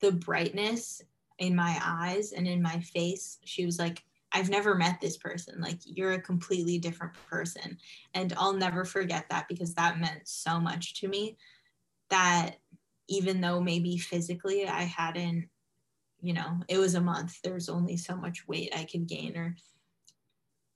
the 0.00 0.12
brightness 0.12 1.02
in 1.38 1.56
my 1.56 1.80
eyes 1.82 2.32
and 2.32 2.46
in 2.46 2.62
my 2.62 2.78
face 2.80 3.38
she 3.44 3.64
was 3.64 3.78
like 3.78 4.04
I've 4.32 4.50
never 4.50 4.74
met 4.74 5.00
this 5.00 5.16
person. 5.16 5.60
Like, 5.60 5.78
you're 5.84 6.12
a 6.12 6.20
completely 6.20 6.78
different 6.78 7.14
person. 7.30 7.78
And 8.14 8.34
I'll 8.36 8.52
never 8.52 8.84
forget 8.84 9.26
that 9.30 9.48
because 9.48 9.74
that 9.74 9.98
meant 9.98 10.28
so 10.28 10.60
much 10.60 11.00
to 11.00 11.08
me 11.08 11.38
that 12.10 12.56
even 13.08 13.40
though 13.40 13.60
maybe 13.60 13.96
physically 13.96 14.66
I 14.66 14.82
hadn't, 14.82 15.48
you 16.20 16.32
know, 16.32 16.60
it 16.68 16.78
was 16.78 16.94
a 16.94 17.00
month, 17.00 17.40
there 17.42 17.54
was 17.54 17.68
only 17.68 17.96
so 17.96 18.16
much 18.16 18.46
weight 18.48 18.72
I 18.76 18.84
could 18.84 19.06
gain 19.06 19.36
or, 19.36 19.56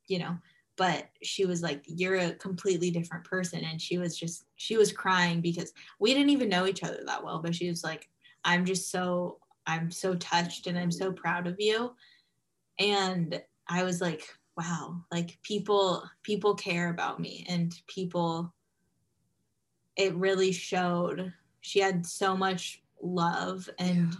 you 0.06 0.18
know, 0.18 0.36
but 0.76 1.08
she 1.22 1.44
was 1.44 1.62
like, 1.62 1.82
You're 1.86 2.16
a 2.16 2.34
completely 2.34 2.90
different 2.90 3.24
person. 3.24 3.64
And 3.64 3.80
she 3.80 3.98
was 3.98 4.18
just, 4.18 4.46
she 4.56 4.76
was 4.76 4.92
crying 4.92 5.40
because 5.40 5.72
we 5.98 6.14
didn't 6.14 6.30
even 6.30 6.48
know 6.48 6.66
each 6.66 6.82
other 6.82 7.00
that 7.04 7.24
well, 7.24 7.40
but 7.40 7.54
she 7.54 7.68
was 7.68 7.84
like, 7.84 8.08
I'm 8.44 8.64
just 8.64 8.90
so, 8.90 9.38
I'm 9.66 9.90
so 9.90 10.14
touched 10.14 10.66
and 10.66 10.78
I'm 10.78 10.90
so 10.90 11.12
proud 11.12 11.46
of 11.46 11.56
you 11.58 11.94
and 12.78 13.40
i 13.68 13.82
was 13.82 14.00
like 14.00 14.26
wow 14.56 14.96
like 15.10 15.38
people 15.42 16.02
people 16.22 16.54
care 16.54 16.90
about 16.90 17.20
me 17.20 17.46
and 17.48 17.80
people 17.86 18.52
it 19.96 20.14
really 20.14 20.52
showed 20.52 21.32
she 21.60 21.78
had 21.78 22.04
so 22.04 22.36
much 22.36 22.82
love 23.02 23.68
and 23.78 24.12
yeah. 24.12 24.18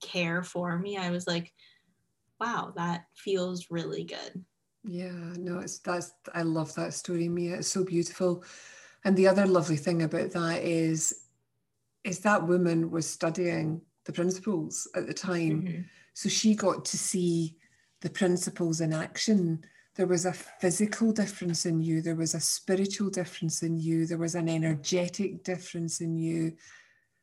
Care 0.00 0.42
for 0.42 0.78
me 0.78 0.96
i 0.96 1.10
was 1.10 1.26
like 1.26 1.52
wow 2.40 2.72
that 2.76 3.04
feels 3.14 3.66
really 3.70 4.04
good 4.04 4.44
yeah 4.84 5.32
no 5.36 5.58
it's 5.58 5.78
that's 5.78 6.12
i 6.34 6.42
love 6.42 6.74
that 6.74 6.94
story 6.94 7.28
mia 7.28 7.56
it's 7.56 7.68
so 7.68 7.84
beautiful 7.84 8.44
and 9.04 9.16
the 9.16 9.26
other 9.26 9.46
lovely 9.46 9.76
thing 9.76 10.02
about 10.02 10.30
that 10.30 10.62
is 10.62 11.22
is 12.04 12.20
that 12.20 12.46
woman 12.46 12.90
was 12.90 13.08
studying 13.08 13.80
the 14.04 14.12
principles 14.12 14.88
at 14.94 15.06
the 15.06 15.14
time 15.14 15.62
mm-hmm. 15.62 15.80
so 16.14 16.28
she 16.28 16.54
got 16.54 16.84
to 16.84 16.96
see 16.96 17.56
the 18.00 18.10
principles 18.10 18.80
in 18.80 18.92
action. 18.92 19.64
There 19.94 20.06
was 20.06 20.26
a 20.26 20.32
physical 20.32 21.12
difference 21.12 21.66
in 21.66 21.80
you, 21.82 22.02
there 22.02 22.14
was 22.14 22.34
a 22.34 22.40
spiritual 22.40 23.10
difference 23.10 23.62
in 23.62 23.78
you, 23.78 24.06
there 24.06 24.18
was 24.18 24.34
an 24.34 24.48
energetic 24.48 25.42
difference 25.42 26.00
in 26.00 26.16
you. 26.16 26.52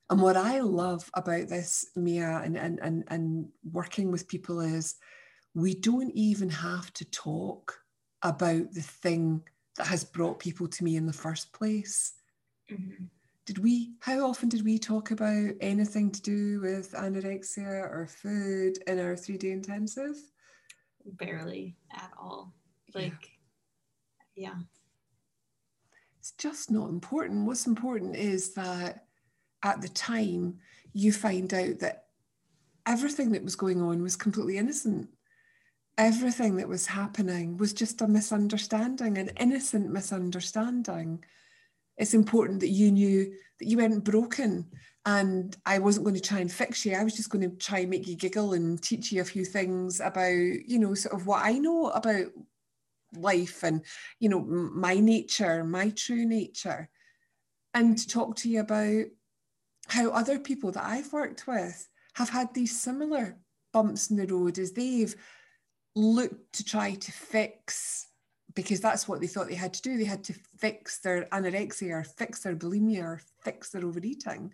And 0.10 0.22
what 0.22 0.38
I 0.38 0.60
love 0.60 1.10
about 1.14 1.48
this, 1.48 1.88
Mia, 1.96 2.42
and, 2.44 2.58
and, 2.58 2.80
and, 2.82 3.04
and 3.08 3.48
working 3.72 4.12
with 4.12 4.28
people 4.28 4.60
is 4.60 4.96
we 5.56 5.74
don't 5.76 6.12
even 6.12 6.50
have 6.50 6.92
to 6.94 7.06
talk 7.06 7.80
about 8.22 8.72
the 8.74 8.82
thing 8.82 9.42
that 9.78 9.88
has 9.88 10.04
brought 10.04 10.40
people 10.40 10.68
to 10.68 10.84
me 10.84 10.96
in 10.98 11.06
the 11.06 11.14
first 11.14 11.52
place. 11.54 12.14
Mm-hmm. 12.72 13.06
Did 13.46 13.58
we, 13.58 13.94
how 14.00 14.28
often 14.28 14.50
did 14.50 14.64
we 14.64 14.78
talk 14.78 15.12
about 15.12 15.52
anything 15.60 16.12
to 16.12 16.22
do 16.22 16.62
with 16.62 16.94
anorexia 16.94 17.68
or 17.68 18.08
food 18.08 18.78
in 18.88 19.00
our 19.00 19.16
three 19.16 19.38
day 19.38 19.52
intensive? 19.52 20.16
barely 21.06 21.76
at 21.94 22.12
all. 22.20 22.54
Like, 22.94 23.32
yeah. 24.36 24.50
yeah. 24.50 24.60
It's 26.20 26.32
just 26.38 26.72
not 26.72 26.90
important. 26.90 27.46
What's 27.46 27.68
important 27.68 28.16
is 28.16 28.54
that 28.54 29.06
at 29.64 29.82
the 29.82 29.90
time 29.90 30.60
you 30.94 31.12
find 31.12 31.54
out 31.54 31.80
that 31.80 32.06
everything 32.86 33.32
that 33.32 33.44
was 33.44 33.56
going 33.56 33.82
on 33.82 34.02
was 34.02 34.16
completely 34.16 34.58
innocent. 34.58 35.10
Everything 35.98 36.58
that 36.58 36.68
was 36.68 36.88
happening 36.88 37.58
was 37.58 37.74
just 37.74 38.02
a 38.02 38.08
misunderstanding, 38.08 39.18
an 39.18 39.30
innocent 39.38 39.92
misunderstanding. 39.92 41.24
It's 41.98 42.14
important 42.14 42.60
that 42.62 42.70
you 42.70 42.92
knew 42.92 43.34
that 43.60 43.68
you 43.68 43.78
weren't 43.78 44.04
broken, 44.04 44.66
and 45.06 45.56
I 45.66 45.80
wasn't 45.80 46.06
going 46.06 46.16
to 46.16 46.22
try 46.22 46.40
and 46.40 46.52
fix 46.52 46.86
you. 46.86 46.96
I 46.96 47.04
was 47.04 47.16
just 47.16 47.30
going 47.30 47.50
to 47.50 47.56
try 47.58 47.80
and 47.80 47.90
make 47.90 48.08
you 48.08 48.16
giggle 48.16 48.54
and 48.54 48.82
teach 48.82 49.12
you 49.12 49.22
a 49.22 49.26
few 49.26 49.46
things 49.46 50.00
about, 50.00 50.32
you 50.32 50.80
know, 50.80 50.96
sort 50.96 51.14
of 51.14 51.28
what 51.28 51.46
I 51.46 51.60
know 51.60 51.90
about 51.90 52.28
life 53.16 53.62
and, 53.64 53.84
you 54.20 54.30
know, 54.30 54.40
my 54.42 54.96
nature, 54.96 55.64
my 55.64 55.92
true 55.92 56.26
nature, 56.26 56.90
and 57.76 57.98
to 57.98 58.08
talk 58.08 58.36
to 58.38 58.50
you 58.50 58.62
about 58.62 59.06
how 59.88 60.10
other 60.10 60.40
people 60.40 60.72
that 60.72 60.86
I've 60.86 61.12
worked 61.14 61.48
with 61.48 61.88
have 62.16 62.30
had 62.30 62.54
these 62.54 62.80
similar 62.80 63.38
bumps 63.72 64.10
in 64.10 64.18
the 64.18 64.28
road 64.28 64.60
as 64.60 64.72
they've 64.72 65.16
looked 65.96 66.54
to 66.54 66.64
try 66.64 66.94
to 66.96 67.12
fix 67.12 68.08
because 68.56 68.80
that's 68.80 69.08
what 69.08 69.20
they 69.20 69.28
thought 69.28 69.48
they 69.48 69.56
had 69.56 69.74
to 69.74 69.82
do. 69.82 69.98
They 69.98 70.04
had 70.04 70.24
to 70.26 70.34
fix 70.58 71.00
their 71.00 71.26
anorexia 71.32 71.92
or 71.92 72.04
fix 72.04 72.42
their 72.42 72.56
bulimia 72.56 73.04
or 73.04 73.22
fix 73.44 73.70
their 73.70 73.84
overeating 73.86 74.54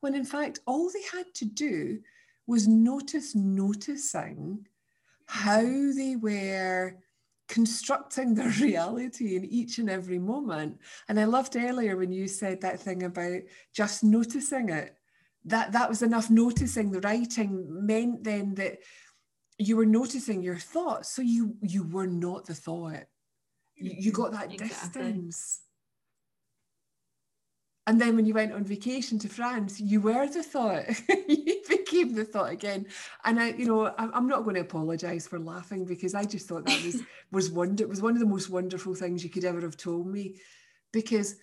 when 0.00 0.14
in 0.14 0.24
fact 0.24 0.60
all 0.66 0.90
they 0.90 1.16
had 1.16 1.32
to 1.34 1.44
do 1.44 2.00
was 2.46 2.68
notice 2.68 3.34
noticing 3.34 4.66
how 5.26 5.62
they 5.62 6.16
were 6.16 6.96
constructing 7.48 8.34
their 8.34 8.50
reality 8.60 9.36
in 9.36 9.44
each 9.44 9.78
and 9.78 9.90
every 9.90 10.18
moment. 10.18 10.78
And 11.08 11.18
I 11.18 11.24
loved 11.24 11.56
earlier 11.56 11.96
when 11.96 12.12
you 12.12 12.28
said 12.28 12.60
that 12.60 12.80
thing 12.80 13.02
about 13.02 13.40
just 13.74 14.04
noticing 14.04 14.68
it. 14.68 14.94
That 15.44 15.72
that 15.72 15.88
was 15.88 16.02
enough 16.02 16.30
noticing 16.30 16.90
the 16.90 17.00
writing 17.00 17.86
meant 17.86 18.24
then 18.24 18.54
that 18.56 18.78
you 19.56 19.76
were 19.76 19.86
noticing 19.86 20.42
your 20.42 20.58
thoughts. 20.58 21.10
So 21.10 21.22
you 21.22 21.56
you 21.62 21.84
were 21.84 22.06
not 22.06 22.46
the 22.46 22.54
thought. 22.54 23.04
You, 23.76 23.94
you 23.98 24.12
got 24.12 24.32
that 24.32 24.52
exactly. 24.52 25.02
distance. 25.02 25.62
And 27.88 27.98
then 27.98 28.16
when 28.16 28.26
you 28.26 28.34
went 28.34 28.52
on 28.52 28.64
vacation 28.64 29.18
to 29.20 29.30
France, 29.30 29.80
you 29.80 30.02
were 30.02 30.26
the 30.26 30.42
thought. 30.42 30.84
you 31.26 31.62
became 31.66 32.12
the 32.12 32.26
thought 32.26 32.52
again. 32.52 32.84
And 33.24 33.40
I, 33.40 33.52
you 33.52 33.64
know, 33.64 33.94
I'm 33.96 34.28
not 34.28 34.44
going 34.44 34.56
to 34.56 34.60
apologize 34.60 35.26
for 35.26 35.38
laughing 35.38 35.86
because 35.86 36.14
I 36.14 36.24
just 36.24 36.46
thought 36.46 36.66
that 36.66 36.84
was 36.84 37.02
was 37.32 37.50
wonder. 37.50 37.84
It 37.84 37.88
was 37.88 38.02
one 38.02 38.12
of 38.12 38.20
the 38.20 38.26
most 38.26 38.50
wonderful 38.50 38.94
things 38.94 39.24
you 39.24 39.30
could 39.30 39.46
ever 39.46 39.62
have 39.62 39.78
told 39.78 40.06
me, 40.06 40.36
because 40.92 41.36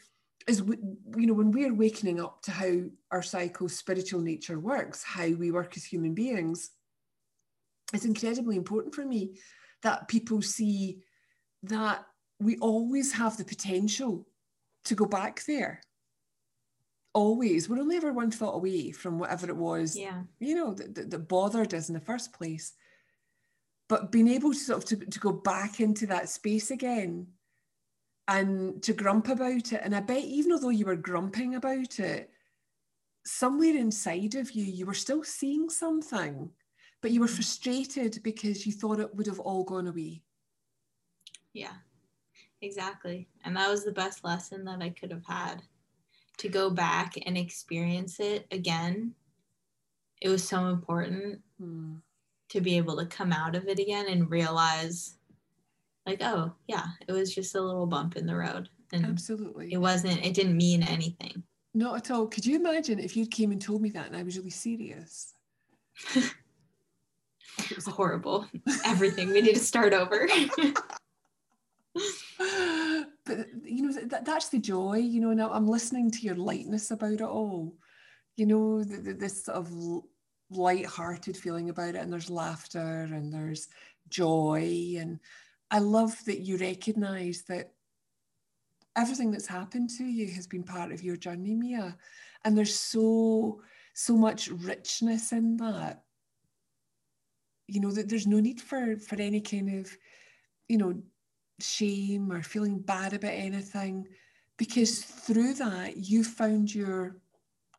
as 0.48 0.62
we, 0.62 0.78
you 1.18 1.26
know, 1.26 1.34
when 1.34 1.50
we're 1.50 1.74
wakening 1.74 2.22
up 2.22 2.44
to 2.44 2.52
how 2.52 2.82
our 3.10 3.24
psycho 3.24 3.66
spiritual 3.66 4.22
nature 4.22 4.60
works, 4.60 5.04
how 5.04 5.28
we 5.28 5.50
work 5.50 5.76
as 5.76 5.84
human 5.84 6.14
beings, 6.14 6.70
it's 7.92 8.06
incredibly 8.06 8.56
important 8.56 8.94
for 8.94 9.04
me 9.04 9.40
that 9.82 10.08
people 10.08 10.44
see 10.44 11.02
that 11.64 12.06
we 12.40 12.56
always 12.58 13.14
have 13.14 13.36
the 13.36 13.46
potential 13.46 14.28
to 14.84 14.94
go 14.94 15.06
back 15.06 15.44
there 15.46 15.82
always 17.16 17.68
we're 17.70 17.80
only 17.80 17.96
ever 17.96 18.12
one 18.14 18.30
thought 18.30 18.56
away 18.56 18.92
from 18.92 19.18
whatever 19.18 19.48
it 19.48 19.56
was 19.56 19.98
yeah. 19.98 20.22
you 20.40 20.54
know 20.54 20.74
that, 20.74 20.94
that, 20.94 21.10
that 21.10 21.28
bothered 21.28 21.74
us 21.74 21.90
in 21.90 21.96
the 21.96 22.00
first 22.00 22.34
place. 22.34 22.74
But 23.88 24.12
being 24.12 24.28
able 24.28 24.52
to 24.52 24.58
sort 24.58 24.80
of 24.80 24.86
to, 25.00 25.06
to 25.06 25.20
go 25.20 25.32
back 25.32 25.80
into 25.80 26.08
that 26.08 26.28
space 26.28 26.72
again 26.72 27.28
and 28.28 28.82
to 28.84 28.94
grump 28.94 29.30
about 29.30 29.72
it 29.72 29.82
and 29.84 29.96
i 29.96 30.00
bet 30.00 30.24
even 30.24 30.52
although 30.52 30.70
you 30.70 30.86
were 30.86 30.96
grumping 30.96 31.54
about 31.56 32.00
it 32.00 32.32
somewhere 33.24 33.76
inside 33.76 34.34
of 34.34 34.52
you 34.52 34.64
you 34.64 34.88
were 34.88 34.96
still 34.96 35.24
seeing 35.24 35.70
something 35.70 36.50
but 37.04 37.12
you 37.12 37.20
were 37.20 37.28
mm. 37.28 37.36
frustrated 37.36 38.20
because 38.24 38.66
you 38.66 38.74
thought 38.74 39.00
it 39.00 39.14
would 39.14 39.28
have 39.28 39.40
all 39.40 39.64
gone 39.64 39.88
away. 39.88 40.24
Yeah 41.54 41.74
exactly. 42.62 43.28
And 43.44 43.56
that 43.56 43.70
was 43.70 43.86
the 43.86 43.92
best 43.92 44.24
lesson 44.24 44.66
that 44.66 44.82
i 44.82 44.90
could 44.90 45.12
have 45.12 45.26
had 45.28 45.62
to 46.38 46.50
go 46.50 46.70
back 46.70 47.14
and 47.26 47.38
experience 47.38 48.20
it 48.20 48.46
again 48.52 49.14
it 50.22 50.30
was 50.30 50.48
so 50.48 50.68
important 50.68 51.40
mm. 51.62 51.98
to 52.50 52.62
be 52.62 52.78
able 52.78 52.98
to 52.98 53.06
come 53.06 53.32
out 53.32 53.56
of 53.56 53.68
it 53.68 53.80
again 53.80 54.06
and 54.10 54.32
realize 54.32 55.18
like 56.06 56.22
oh 56.22 56.52
yeah 56.68 56.86
it 57.08 57.12
was 57.12 57.34
just 57.34 57.56
a 57.56 57.62
little 57.62 57.86
bump 57.86 58.16
in 58.16 58.26
the 58.26 58.36
road. 58.36 58.70
And 58.94 59.06
absolutely. 59.06 59.74
it 59.74 59.78
wasn't 59.78 60.24
it 60.26 60.34
didn't 60.34 60.56
mean 60.56 60.84
anything. 60.84 61.44
Not 61.74 61.98
at 61.98 62.12
all. 62.12 62.28
Could 62.28 62.46
you 62.46 62.56
imagine 62.56 63.00
if 63.00 63.18
you 63.18 63.26
came 63.26 63.52
and 63.52 63.62
told 63.62 63.82
me 63.82 63.90
that 63.90 64.08
and 64.08 64.16
i 64.16 64.24
was 64.24 64.38
really 64.38 64.50
serious? 64.50 65.34
It 67.72 67.76
was 67.78 67.86
horrible. 67.86 68.46
Everything 68.86 69.30
we 69.30 69.42
need 69.42 69.54
to 69.56 69.60
start 69.60 69.94
over 69.94 70.28
you 73.68 73.84
know 73.84 73.94
that, 74.08 74.26
that's 74.26 74.50
the 74.50 74.60
joy 74.60 74.96
you 74.96 75.20
know 75.22 75.34
now 75.34 75.52
i'm 75.52 75.68
listening 75.68 76.12
to 76.12 76.22
your 76.22 76.36
lightness 76.36 76.92
about 76.92 77.14
it 77.14 77.22
all. 77.22 77.76
You 78.38 78.46
know 78.46 78.84
this 78.84 79.46
sort 79.46 79.58
of 79.58 79.72
light-hearted 80.50 81.38
feeling 81.38 81.70
about 81.70 81.96
it 81.96 82.02
and 82.02 82.12
there's 82.12 82.30
laughter 82.30 83.08
and 83.12 83.34
there's 83.34 83.70
joy 84.10 84.96
and 84.98 85.20
i 85.72 85.80
love 85.80 86.14
that 86.26 86.42
you 86.42 86.58
recognize 86.58 87.44
that 87.48 87.72
everything 88.96 89.32
that's 89.32 89.48
happened 89.48 89.90
to 89.90 90.04
you 90.04 90.28
has 90.34 90.48
been 90.48 90.64
part 90.64 90.92
of 90.92 91.04
your 91.04 91.18
journey 91.18 91.56
mia. 91.56 91.98
And 92.44 92.58
there's 92.58 92.76
so 92.76 93.62
so 93.94 94.16
much 94.16 94.50
richness 94.50 95.32
in 95.32 95.58
that. 95.58 96.04
You 97.68 97.82
know 97.82 97.92
that 97.92 98.10
there's 98.10 98.28
no 98.28 98.40
need 98.40 98.62
for 98.62 98.98
for 98.98 99.16
any 99.16 99.42
kind 99.42 99.80
of 99.80 99.98
you 100.70 100.78
know 100.78 101.02
shame 101.60 102.32
or 102.32 102.42
feeling 102.42 102.80
bad 102.80 103.14
about 103.14 103.32
anything 103.32 104.08
because 104.58 105.02
through 105.02 105.54
that 105.54 105.98
you 105.98 106.24
found 106.24 106.74
your 106.74 107.18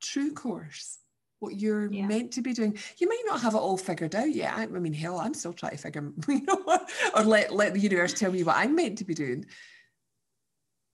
true 0.00 0.32
course 0.32 0.98
what 1.38 1.56
you're 1.56 1.92
yeah. 1.92 2.06
meant 2.06 2.32
to 2.32 2.42
be 2.42 2.52
doing. 2.52 2.78
You 2.98 3.08
might 3.08 3.22
not 3.26 3.40
have 3.40 3.54
it 3.54 3.58
all 3.58 3.76
figured 3.76 4.14
out 4.14 4.34
yet. 4.34 4.54
I, 4.54 4.62
I 4.62 4.66
mean, 4.66 4.92
hell, 4.92 5.18
I'm 5.18 5.34
still 5.34 5.52
trying 5.52 5.72
to 5.72 5.78
figure, 5.78 6.12
you 6.28 6.42
know, 6.42 6.78
or 7.14 7.22
let 7.22 7.52
let 7.52 7.74
the 7.74 7.80
universe 7.80 8.14
tell 8.14 8.32
me 8.32 8.42
what 8.42 8.56
I'm 8.56 8.74
meant 8.74 8.98
to 8.98 9.04
be 9.04 9.14
doing. 9.14 9.46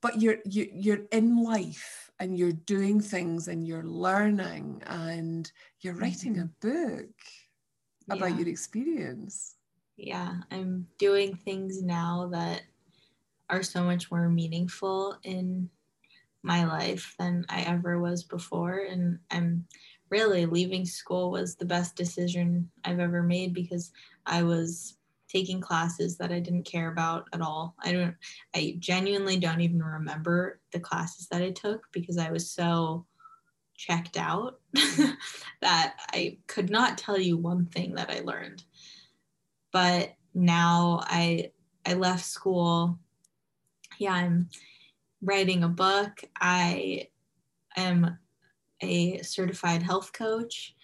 But 0.01 0.21
you're 0.21 0.39
you, 0.45 0.69
you're 0.73 1.07
in 1.13 1.43
life 1.43 2.11
and 2.19 2.37
you're 2.37 2.53
doing 2.53 3.01
things 3.01 3.49
and 3.49 3.67
you're 3.67 3.85
learning 3.85 4.83
and 4.87 5.51
you're 5.81 5.95
writing 5.95 6.35
mm-hmm. 6.35 6.67
a 6.67 6.97
book 6.97 7.11
about 8.11 8.31
yeah. 8.31 8.39
your 8.39 8.49
experience. 8.49 9.55
Yeah, 9.97 10.35
I'm 10.51 10.89
doing 10.99 11.37
things 11.37 11.83
now 11.83 12.29
that 12.33 12.63
are 13.53 13.63
so 13.63 13.85
much 13.85 14.11
more 14.11 14.29
meaningful 14.29 15.17
in 15.23 15.69
my 16.43 16.65
life 16.65 17.15
than 17.19 17.45
I 17.49 17.63
ever 17.63 18.01
was 18.01 18.25
before. 18.25 18.87
And 18.91 19.19
I'm 19.31 19.67
really 20.11 20.47
leaving 20.47 20.85
school 20.85 21.31
was 21.31 21.55
the 21.55 21.65
best 21.65 21.95
decision 21.95 22.71
I've 22.85 22.99
ever 22.99 23.23
made 23.23 23.55
because 23.55 23.93
I 24.27 24.43
was 24.43 24.97
taking 25.29 25.61
classes 25.61 26.19
that 26.19 26.33
I 26.33 26.41
didn't 26.41 26.65
care 26.65 26.89
about 26.91 27.29
at 27.33 27.41
all. 27.41 27.75
I 27.83 27.93
don't 27.93 28.15
I 28.55 28.77
genuinely 28.79 29.39
don't 29.39 29.61
even 29.61 29.83
remember 29.83 30.61
the 30.73 30.81
classes 30.81 31.29
that 31.29 31.43
I 31.43 31.51
took 31.51 31.87
because 31.93 32.19
I 32.19 32.31
was 32.31 32.51
so 32.51 33.07
checked 33.77 34.17
out 34.17 34.61
that 35.63 35.95
I 36.13 36.39
could 36.47 36.71
not 36.71 36.99
tell 36.99 37.19
you 37.19 37.37
one 37.37 37.67
thing 37.67 37.95
that 37.95 38.11
I 38.11 38.21
learned. 38.21 38.65
But 39.73 40.15
now 40.35 41.01
I 41.05 41.53
I 41.87 41.95
left 41.95 42.25
school. 42.25 42.99
Yeah, 44.03 44.15
I'm 44.15 44.49
writing 45.23 45.63
a 45.63 45.69
book. 45.69 46.25
I 46.41 47.07
am 47.77 48.19
a 48.81 49.23
certified 49.23 49.81
health 49.81 50.13
coach, 50.13 50.75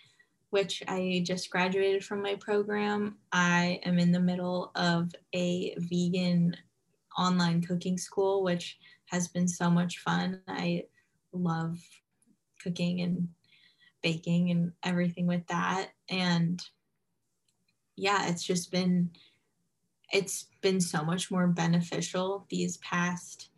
which 0.50 0.84
I 0.86 1.24
just 1.26 1.50
graduated 1.50 2.04
from 2.04 2.22
my 2.22 2.36
program. 2.36 3.16
I 3.32 3.80
am 3.82 3.98
in 3.98 4.12
the 4.12 4.20
middle 4.20 4.70
of 4.76 5.10
a 5.34 5.74
vegan 5.78 6.56
online 7.18 7.60
cooking 7.60 7.98
school, 7.98 8.44
which 8.44 8.78
has 9.06 9.26
been 9.26 9.48
so 9.48 9.68
much 9.68 9.98
fun. 9.98 10.40
I 10.46 10.84
love 11.32 11.80
cooking 12.62 13.00
and 13.00 13.26
baking 14.00 14.52
and 14.52 14.70
everything 14.84 15.26
with 15.26 15.44
that. 15.48 15.88
And 16.08 16.64
yeah, 17.96 18.28
it's 18.28 18.44
just 18.44 18.70
been 18.70 19.10
it's 20.12 20.46
been 20.61 20.80
so 20.80 21.04
much 21.04 21.30
more 21.30 21.46
beneficial 21.46 22.46
these 22.48 22.78
past 22.78 23.50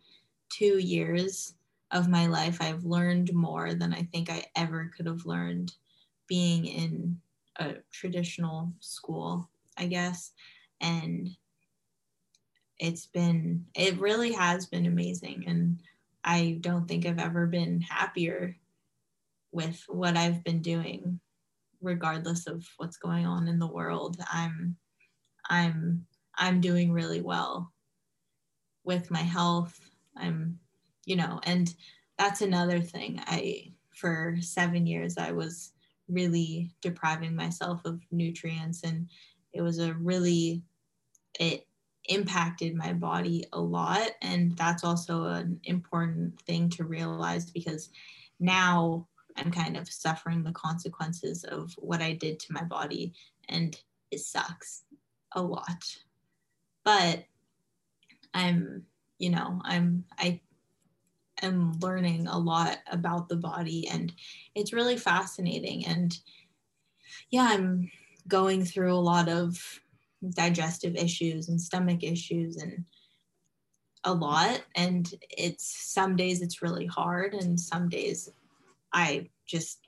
two 0.49 0.77
years 0.79 1.55
of 1.91 2.07
my 2.07 2.25
life, 2.27 2.57
I've 2.61 2.85
learned 2.85 3.33
more 3.33 3.73
than 3.73 3.93
I 3.93 4.03
think 4.11 4.29
I 4.29 4.45
ever 4.55 4.91
could 4.95 5.05
have 5.05 5.25
learned 5.25 5.73
being 6.27 6.65
in 6.65 7.19
a 7.57 7.75
traditional 7.91 8.71
school, 8.79 9.49
I 9.77 9.87
guess. 9.87 10.31
And 10.79 11.29
it's 12.79 13.05
been, 13.07 13.65
it 13.75 13.99
really 13.99 14.31
has 14.33 14.65
been 14.65 14.85
amazing. 14.85 15.43
And 15.47 15.81
I 16.23 16.59
don't 16.61 16.87
think 16.87 17.05
I've 17.05 17.19
ever 17.19 17.45
been 17.47 17.81
happier 17.81 18.55
with 19.51 19.83
what 19.87 20.15
I've 20.15 20.43
been 20.43 20.61
doing, 20.61 21.19
regardless 21.81 22.47
of 22.47 22.65
what's 22.77 22.97
going 22.97 23.25
on 23.25 23.47
in 23.47 23.59
the 23.59 23.67
world. 23.67 24.17
I'm, 24.31 24.77
I'm, 25.49 26.05
I'm 26.41 26.59
doing 26.59 26.91
really 26.91 27.21
well 27.21 27.71
with 28.83 29.09
my 29.09 29.21
health. 29.21 29.79
I'm 30.17 30.59
you 31.05 31.15
know, 31.15 31.39
and 31.43 31.73
that's 32.17 32.41
another 32.41 32.79
thing. 32.79 33.21
I, 33.25 33.71
for 33.95 34.35
seven 34.39 34.85
years, 34.85 35.17
I 35.17 35.31
was 35.31 35.73
really 36.07 36.71
depriving 36.81 37.35
myself 37.35 37.81
of 37.85 38.01
nutrients 38.11 38.83
and 38.83 39.09
it 39.53 39.61
was 39.61 39.79
a 39.79 39.93
really, 39.95 40.61
it 41.39 41.67
impacted 42.05 42.75
my 42.75 42.93
body 42.93 43.45
a 43.53 43.59
lot. 43.59 44.11
And 44.21 44.55
that's 44.57 44.83
also 44.83 45.25
an 45.25 45.59
important 45.63 46.39
thing 46.41 46.69
to 46.69 46.83
realize 46.83 47.49
because 47.49 47.89
now 48.39 49.07
I'm 49.37 49.51
kind 49.51 49.77
of 49.77 49.89
suffering 49.89 50.43
the 50.43 50.51
consequences 50.51 51.43
of 51.43 51.73
what 51.77 52.01
I 52.01 52.13
did 52.13 52.39
to 52.41 52.53
my 52.53 52.63
body. 52.63 53.13
And 53.49 53.77
it 54.11 54.19
sucks 54.19 54.83
a 55.33 55.41
lot. 55.41 55.83
But 56.83 57.25
I'm, 58.33 58.85
you 59.19 59.29
know, 59.29 59.61
I'm, 59.63 60.05
I 60.17 60.41
am 61.41 61.73
learning 61.79 62.27
a 62.27 62.37
lot 62.37 62.77
about 62.91 63.29
the 63.29 63.35
body 63.35 63.87
and 63.87 64.13
it's 64.55 64.73
really 64.73 64.97
fascinating. 64.97 65.85
And 65.85 66.17
yeah 67.29 67.47
i'm 67.49 67.89
going 68.27 68.63
through 68.63 68.93
a 68.93 68.95
lot 68.95 69.27
of 69.27 69.81
digestive 70.35 70.95
issues 70.95 71.49
and 71.49 71.59
stomach 71.59 72.03
issues 72.03 72.57
and 72.57 72.85
a 74.03 74.13
lot. 74.13 74.63
And 74.75 75.13
it's 75.29 75.93
some 75.93 76.15
days 76.15 76.41
it's 76.41 76.61
really 76.61 76.85
hard 76.85 77.33
and 77.33 77.59
some 77.59 77.89
days 77.89 78.29
i 78.93 79.29
just 79.45 79.79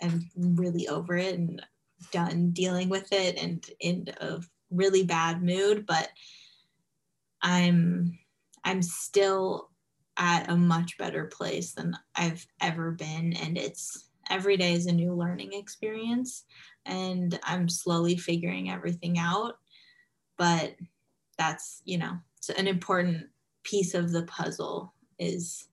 am 0.00 0.28
really 0.36 0.88
over 0.88 1.16
it 1.16 1.34
and 1.34 1.64
done 2.10 2.50
dealing 2.50 2.88
with 2.88 3.12
it 3.12 3.36
and 3.36 3.64
in 3.80 4.06
a 4.20 4.40
really 4.74 5.04
bad 5.04 5.42
mood 5.42 5.86
but 5.86 6.08
i'm 7.42 8.18
i'm 8.64 8.82
still 8.82 9.70
at 10.16 10.48
a 10.48 10.56
much 10.56 10.96
better 10.98 11.24
place 11.24 11.72
than 11.72 11.96
I've 12.14 12.46
ever 12.60 12.92
been. 12.92 13.32
And 13.34 13.58
it's 13.58 14.10
every 14.30 14.56
day 14.56 14.74
is 14.74 14.86
a 14.86 14.92
new 14.92 15.12
learning 15.12 15.52
experience. 15.52 16.44
And 16.86 17.38
I'm 17.42 17.68
slowly 17.68 18.16
figuring 18.16 18.70
everything 18.70 19.18
out. 19.18 19.58
But 20.36 20.76
that's, 21.38 21.82
you 21.84 21.98
know, 21.98 22.18
an 22.56 22.68
important 22.68 23.26
piece 23.64 23.94
of 23.94 24.12
the 24.12 24.24
puzzle 24.24 24.92
is, 25.18 25.68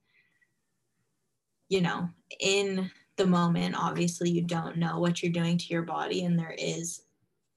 you 1.69 1.81
know, 1.81 2.09
in 2.39 2.89
the 3.17 3.27
moment, 3.27 3.75
obviously, 3.77 4.29
you 4.29 4.41
don't 4.41 4.77
know 4.77 4.99
what 4.99 5.21
you're 5.21 5.31
doing 5.31 5.57
to 5.57 5.67
your 5.67 5.83
body. 5.83 6.23
And 6.23 6.39
there 6.39 6.55
is 6.57 7.03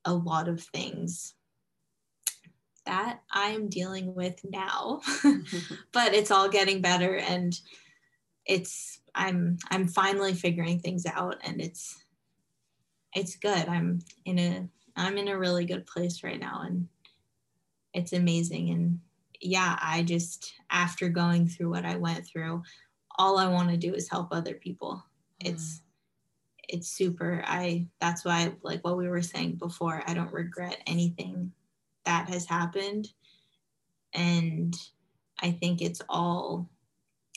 a 0.04 0.12
lot 0.12 0.48
of 0.48 0.62
things 0.62 1.34
that 2.86 3.20
I'm 3.30 3.68
dealing 3.68 4.14
with 4.14 4.40
now. 4.44 5.00
but 5.92 6.14
it's 6.14 6.30
all 6.30 6.48
getting 6.48 6.80
better 6.80 7.16
and 7.16 7.58
it's 8.46 9.00
I'm 9.14 9.58
I'm 9.70 9.88
finally 9.88 10.34
figuring 10.34 10.80
things 10.80 11.06
out 11.06 11.36
and 11.44 11.60
it's 11.60 12.02
it's 13.14 13.36
good. 13.36 13.68
I'm 13.68 14.00
in 14.24 14.38
a 14.38 14.68
I'm 14.96 15.16
in 15.16 15.28
a 15.28 15.38
really 15.38 15.64
good 15.64 15.86
place 15.86 16.22
right 16.22 16.40
now 16.40 16.62
and 16.64 16.88
it's 17.92 18.12
amazing 18.12 18.70
and 18.70 19.00
yeah, 19.40 19.78
I 19.80 20.02
just 20.02 20.54
after 20.70 21.08
going 21.08 21.46
through 21.46 21.70
what 21.70 21.84
I 21.84 21.96
went 21.96 22.26
through, 22.26 22.62
all 23.18 23.38
I 23.38 23.48
want 23.48 23.70
to 23.70 23.76
do 23.76 23.94
is 23.94 24.08
help 24.08 24.28
other 24.30 24.54
people. 24.54 25.04
It's 25.40 25.82
it's 26.68 26.88
super. 26.88 27.42
I 27.46 27.86
that's 28.00 28.24
why 28.24 28.52
like 28.62 28.84
what 28.84 28.96
we 28.96 29.08
were 29.08 29.22
saying 29.22 29.56
before, 29.56 30.02
I 30.06 30.14
don't 30.14 30.32
regret 30.32 30.82
anything 30.86 31.52
that 32.04 32.28
has 32.28 32.46
happened. 32.46 33.08
And 34.12 34.74
I 35.40 35.50
think 35.50 35.82
it's 35.82 36.00
all, 36.08 36.70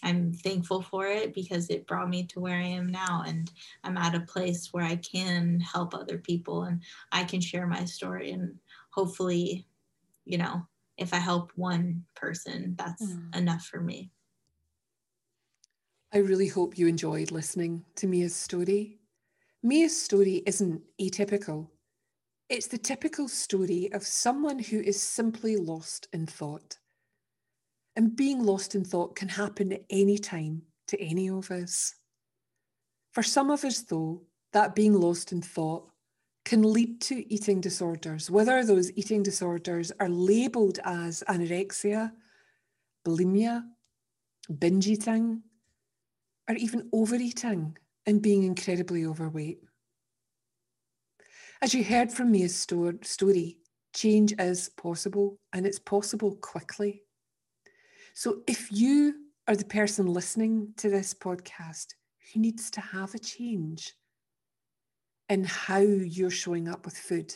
I'm 0.04 0.32
thankful 0.32 0.82
for 0.82 1.08
it 1.08 1.34
because 1.34 1.70
it 1.70 1.88
brought 1.88 2.10
me 2.10 2.26
to 2.28 2.40
where 2.40 2.58
I 2.58 2.68
am 2.68 2.88
now. 2.88 3.24
And 3.26 3.52
I'm 3.84 3.98
at 3.98 4.16
a 4.16 4.22
place 4.22 4.70
where 4.72 4.84
I 4.84 4.98
can 4.98 5.60
help 5.60 5.94
other 5.94 6.20
people 6.20 6.64
and 6.64 6.84
I 7.12 7.24
can 7.24 7.42
share 7.42 7.66
my 7.66 7.86
story. 7.86 8.32
And 8.32 8.60
hopefully, 8.92 9.66
you 10.26 10.38
know, 10.38 10.68
if 10.98 11.14
I 11.14 11.18
help 11.18 11.52
one 11.56 12.04
person, 12.16 12.76
that's 12.78 13.04
mm. 13.04 13.36
enough 13.36 13.66
for 13.66 13.82
me. 13.82 14.12
I 16.14 16.20
really 16.20 16.48
hope 16.48 16.78
you 16.78 16.88
enjoyed 16.88 17.32
listening 17.32 17.84
to 17.96 18.08
Mia's 18.08 18.36
story. 18.36 18.97
Mia's 19.68 20.02
story 20.02 20.44
isn't 20.46 20.82
atypical. 20.98 21.68
It's 22.48 22.68
the 22.68 22.78
typical 22.78 23.28
story 23.28 23.90
of 23.92 24.02
someone 24.08 24.60
who 24.60 24.80
is 24.80 25.02
simply 25.02 25.58
lost 25.58 26.08
in 26.14 26.26
thought. 26.26 26.78
And 27.98 28.16
being 28.16 28.42
lost 28.42 28.76
in 28.76 28.86
thought 28.86 29.18
can 29.18 29.28
happen 29.28 29.74
at 29.74 29.84
any 29.90 30.20
time 30.20 30.62
to 30.88 31.02
any 31.02 31.30
of 31.30 31.52
us. 31.52 31.96
For 33.12 33.22
some 33.22 33.52
of 33.52 33.66
us, 33.66 33.82
though, 33.82 34.22
that 34.54 34.74
being 34.74 34.94
lost 34.94 35.34
in 35.34 35.42
thought 35.42 35.92
can 36.46 36.64
lead 36.64 37.02
to 37.02 37.30
eating 37.30 37.60
disorders, 37.60 38.32
whether 38.32 38.64
those 38.64 38.90
eating 38.94 39.22
disorders 39.22 39.92
are 40.00 40.08
labelled 40.08 40.80
as 40.86 41.26
anorexia, 41.28 42.14
bulimia, 43.06 43.66
binge 44.60 44.88
eating, 44.88 45.42
or 46.48 46.56
even 46.56 46.88
overeating 46.94 47.76
and 48.08 48.22
being 48.22 48.44
incredibly 48.44 49.06
overweight. 49.06 49.60
As 51.62 51.76
you 51.76 51.84
heard 51.84 52.12
from 52.12 52.32
Mia's 52.32 52.56
story, 52.56 53.58
change 53.94 54.34
is 54.40 54.70
possible 54.70 55.38
and 55.54 55.68
it's 55.68 55.80
possible 55.80 56.36
quickly. 56.38 57.04
So 58.16 58.42
if 58.48 58.72
you 58.72 59.14
are 59.48 59.56
the 59.56 59.66
person 59.66 60.08
listening 60.08 60.74
to 60.78 60.90
this 60.90 61.14
podcast 61.14 61.94
who 62.34 62.40
needs 62.40 62.72
to 62.72 62.82
have 62.82 63.14
a 63.14 63.20
change, 63.20 63.94
in 65.30 65.44
how 65.44 65.80
you're 65.80 66.30
showing 66.30 66.68
up 66.68 66.86
with 66.86 66.98
food, 66.98 67.34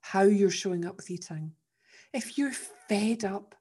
how 0.00 0.22
you're 0.22 0.50
showing 0.50 0.84
up 0.84 0.96
with 0.96 1.10
eating. 1.10 1.52
If 2.12 2.36
you're 2.36 2.52
fed 2.52 3.24
up, 3.24 3.54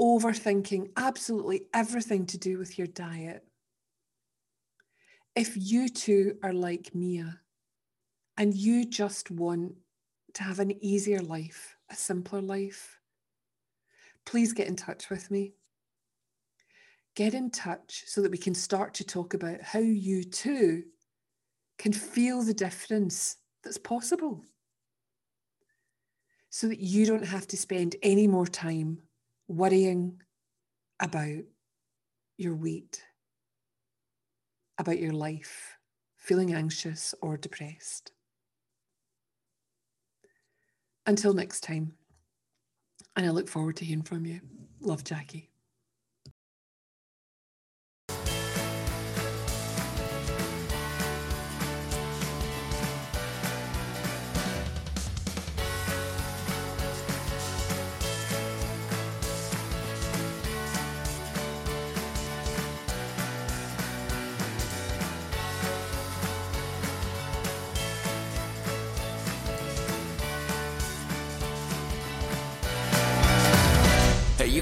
overthinking 0.00 0.90
absolutely 0.96 1.66
everything 1.72 2.26
to 2.26 2.38
do 2.38 2.58
with 2.58 2.78
your 2.78 2.88
diet, 2.88 3.44
if 5.36 5.56
you 5.56 5.88
too 5.88 6.36
are 6.42 6.52
like 6.52 6.94
Mia 6.94 7.40
and 8.36 8.54
you 8.54 8.84
just 8.84 9.30
want 9.30 9.74
to 10.34 10.42
have 10.42 10.60
an 10.60 10.72
easier 10.84 11.20
life, 11.20 11.76
a 11.90 11.94
simpler 11.94 12.40
life, 12.40 12.98
please 14.24 14.52
get 14.52 14.68
in 14.68 14.76
touch 14.76 15.10
with 15.10 15.30
me. 15.30 15.52
Get 17.16 17.34
in 17.34 17.50
touch 17.50 18.04
so 18.06 18.22
that 18.22 18.30
we 18.30 18.38
can 18.38 18.54
start 18.54 18.94
to 18.94 19.04
talk 19.04 19.34
about 19.34 19.60
how 19.62 19.80
you 19.80 20.22
too 20.22 20.84
can 21.78 21.92
feel 21.92 22.42
the 22.42 22.54
difference 22.54 23.36
that's 23.64 23.78
possible. 23.78 24.44
So 26.50 26.68
that 26.68 26.80
you 26.80 27.06
don't 27.06 27.24
have 27.24 27.46
to 27.48 27.56
spend 27.56 27.96
any 28.02 28.26
more 28.26 28.46
time 28.46 28.98
worrying 29.48 30.20
about 31.00 31.42
your 32.36 32.54
weight, 32.54 33.02
about 34.80 34.98
your 34.98 35.12
life, 35.12 35.76
feeling 36.16 36.54
anxious 36.54 37.14
or 37.22 37.36
depressed. 37.36 38.12
Until 41.06 41.34
next 41.34 41.62
time, 41.62 41.94
and 43.16 43.26
I 43.26 43.30
look 43.30 43.48
forward 43.48 43.76
to 43.76 43.84
hearing 43.84 44.02
from 44.02 44.24
you. 44.24 44.40
Love, 44.80 45.04
Jacquie. 45.04 45.48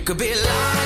Could 0.08 0.16
be 0.16 0.34
life. 0.34 0.77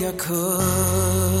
you 0.00 0.12
could. 0.12 1.35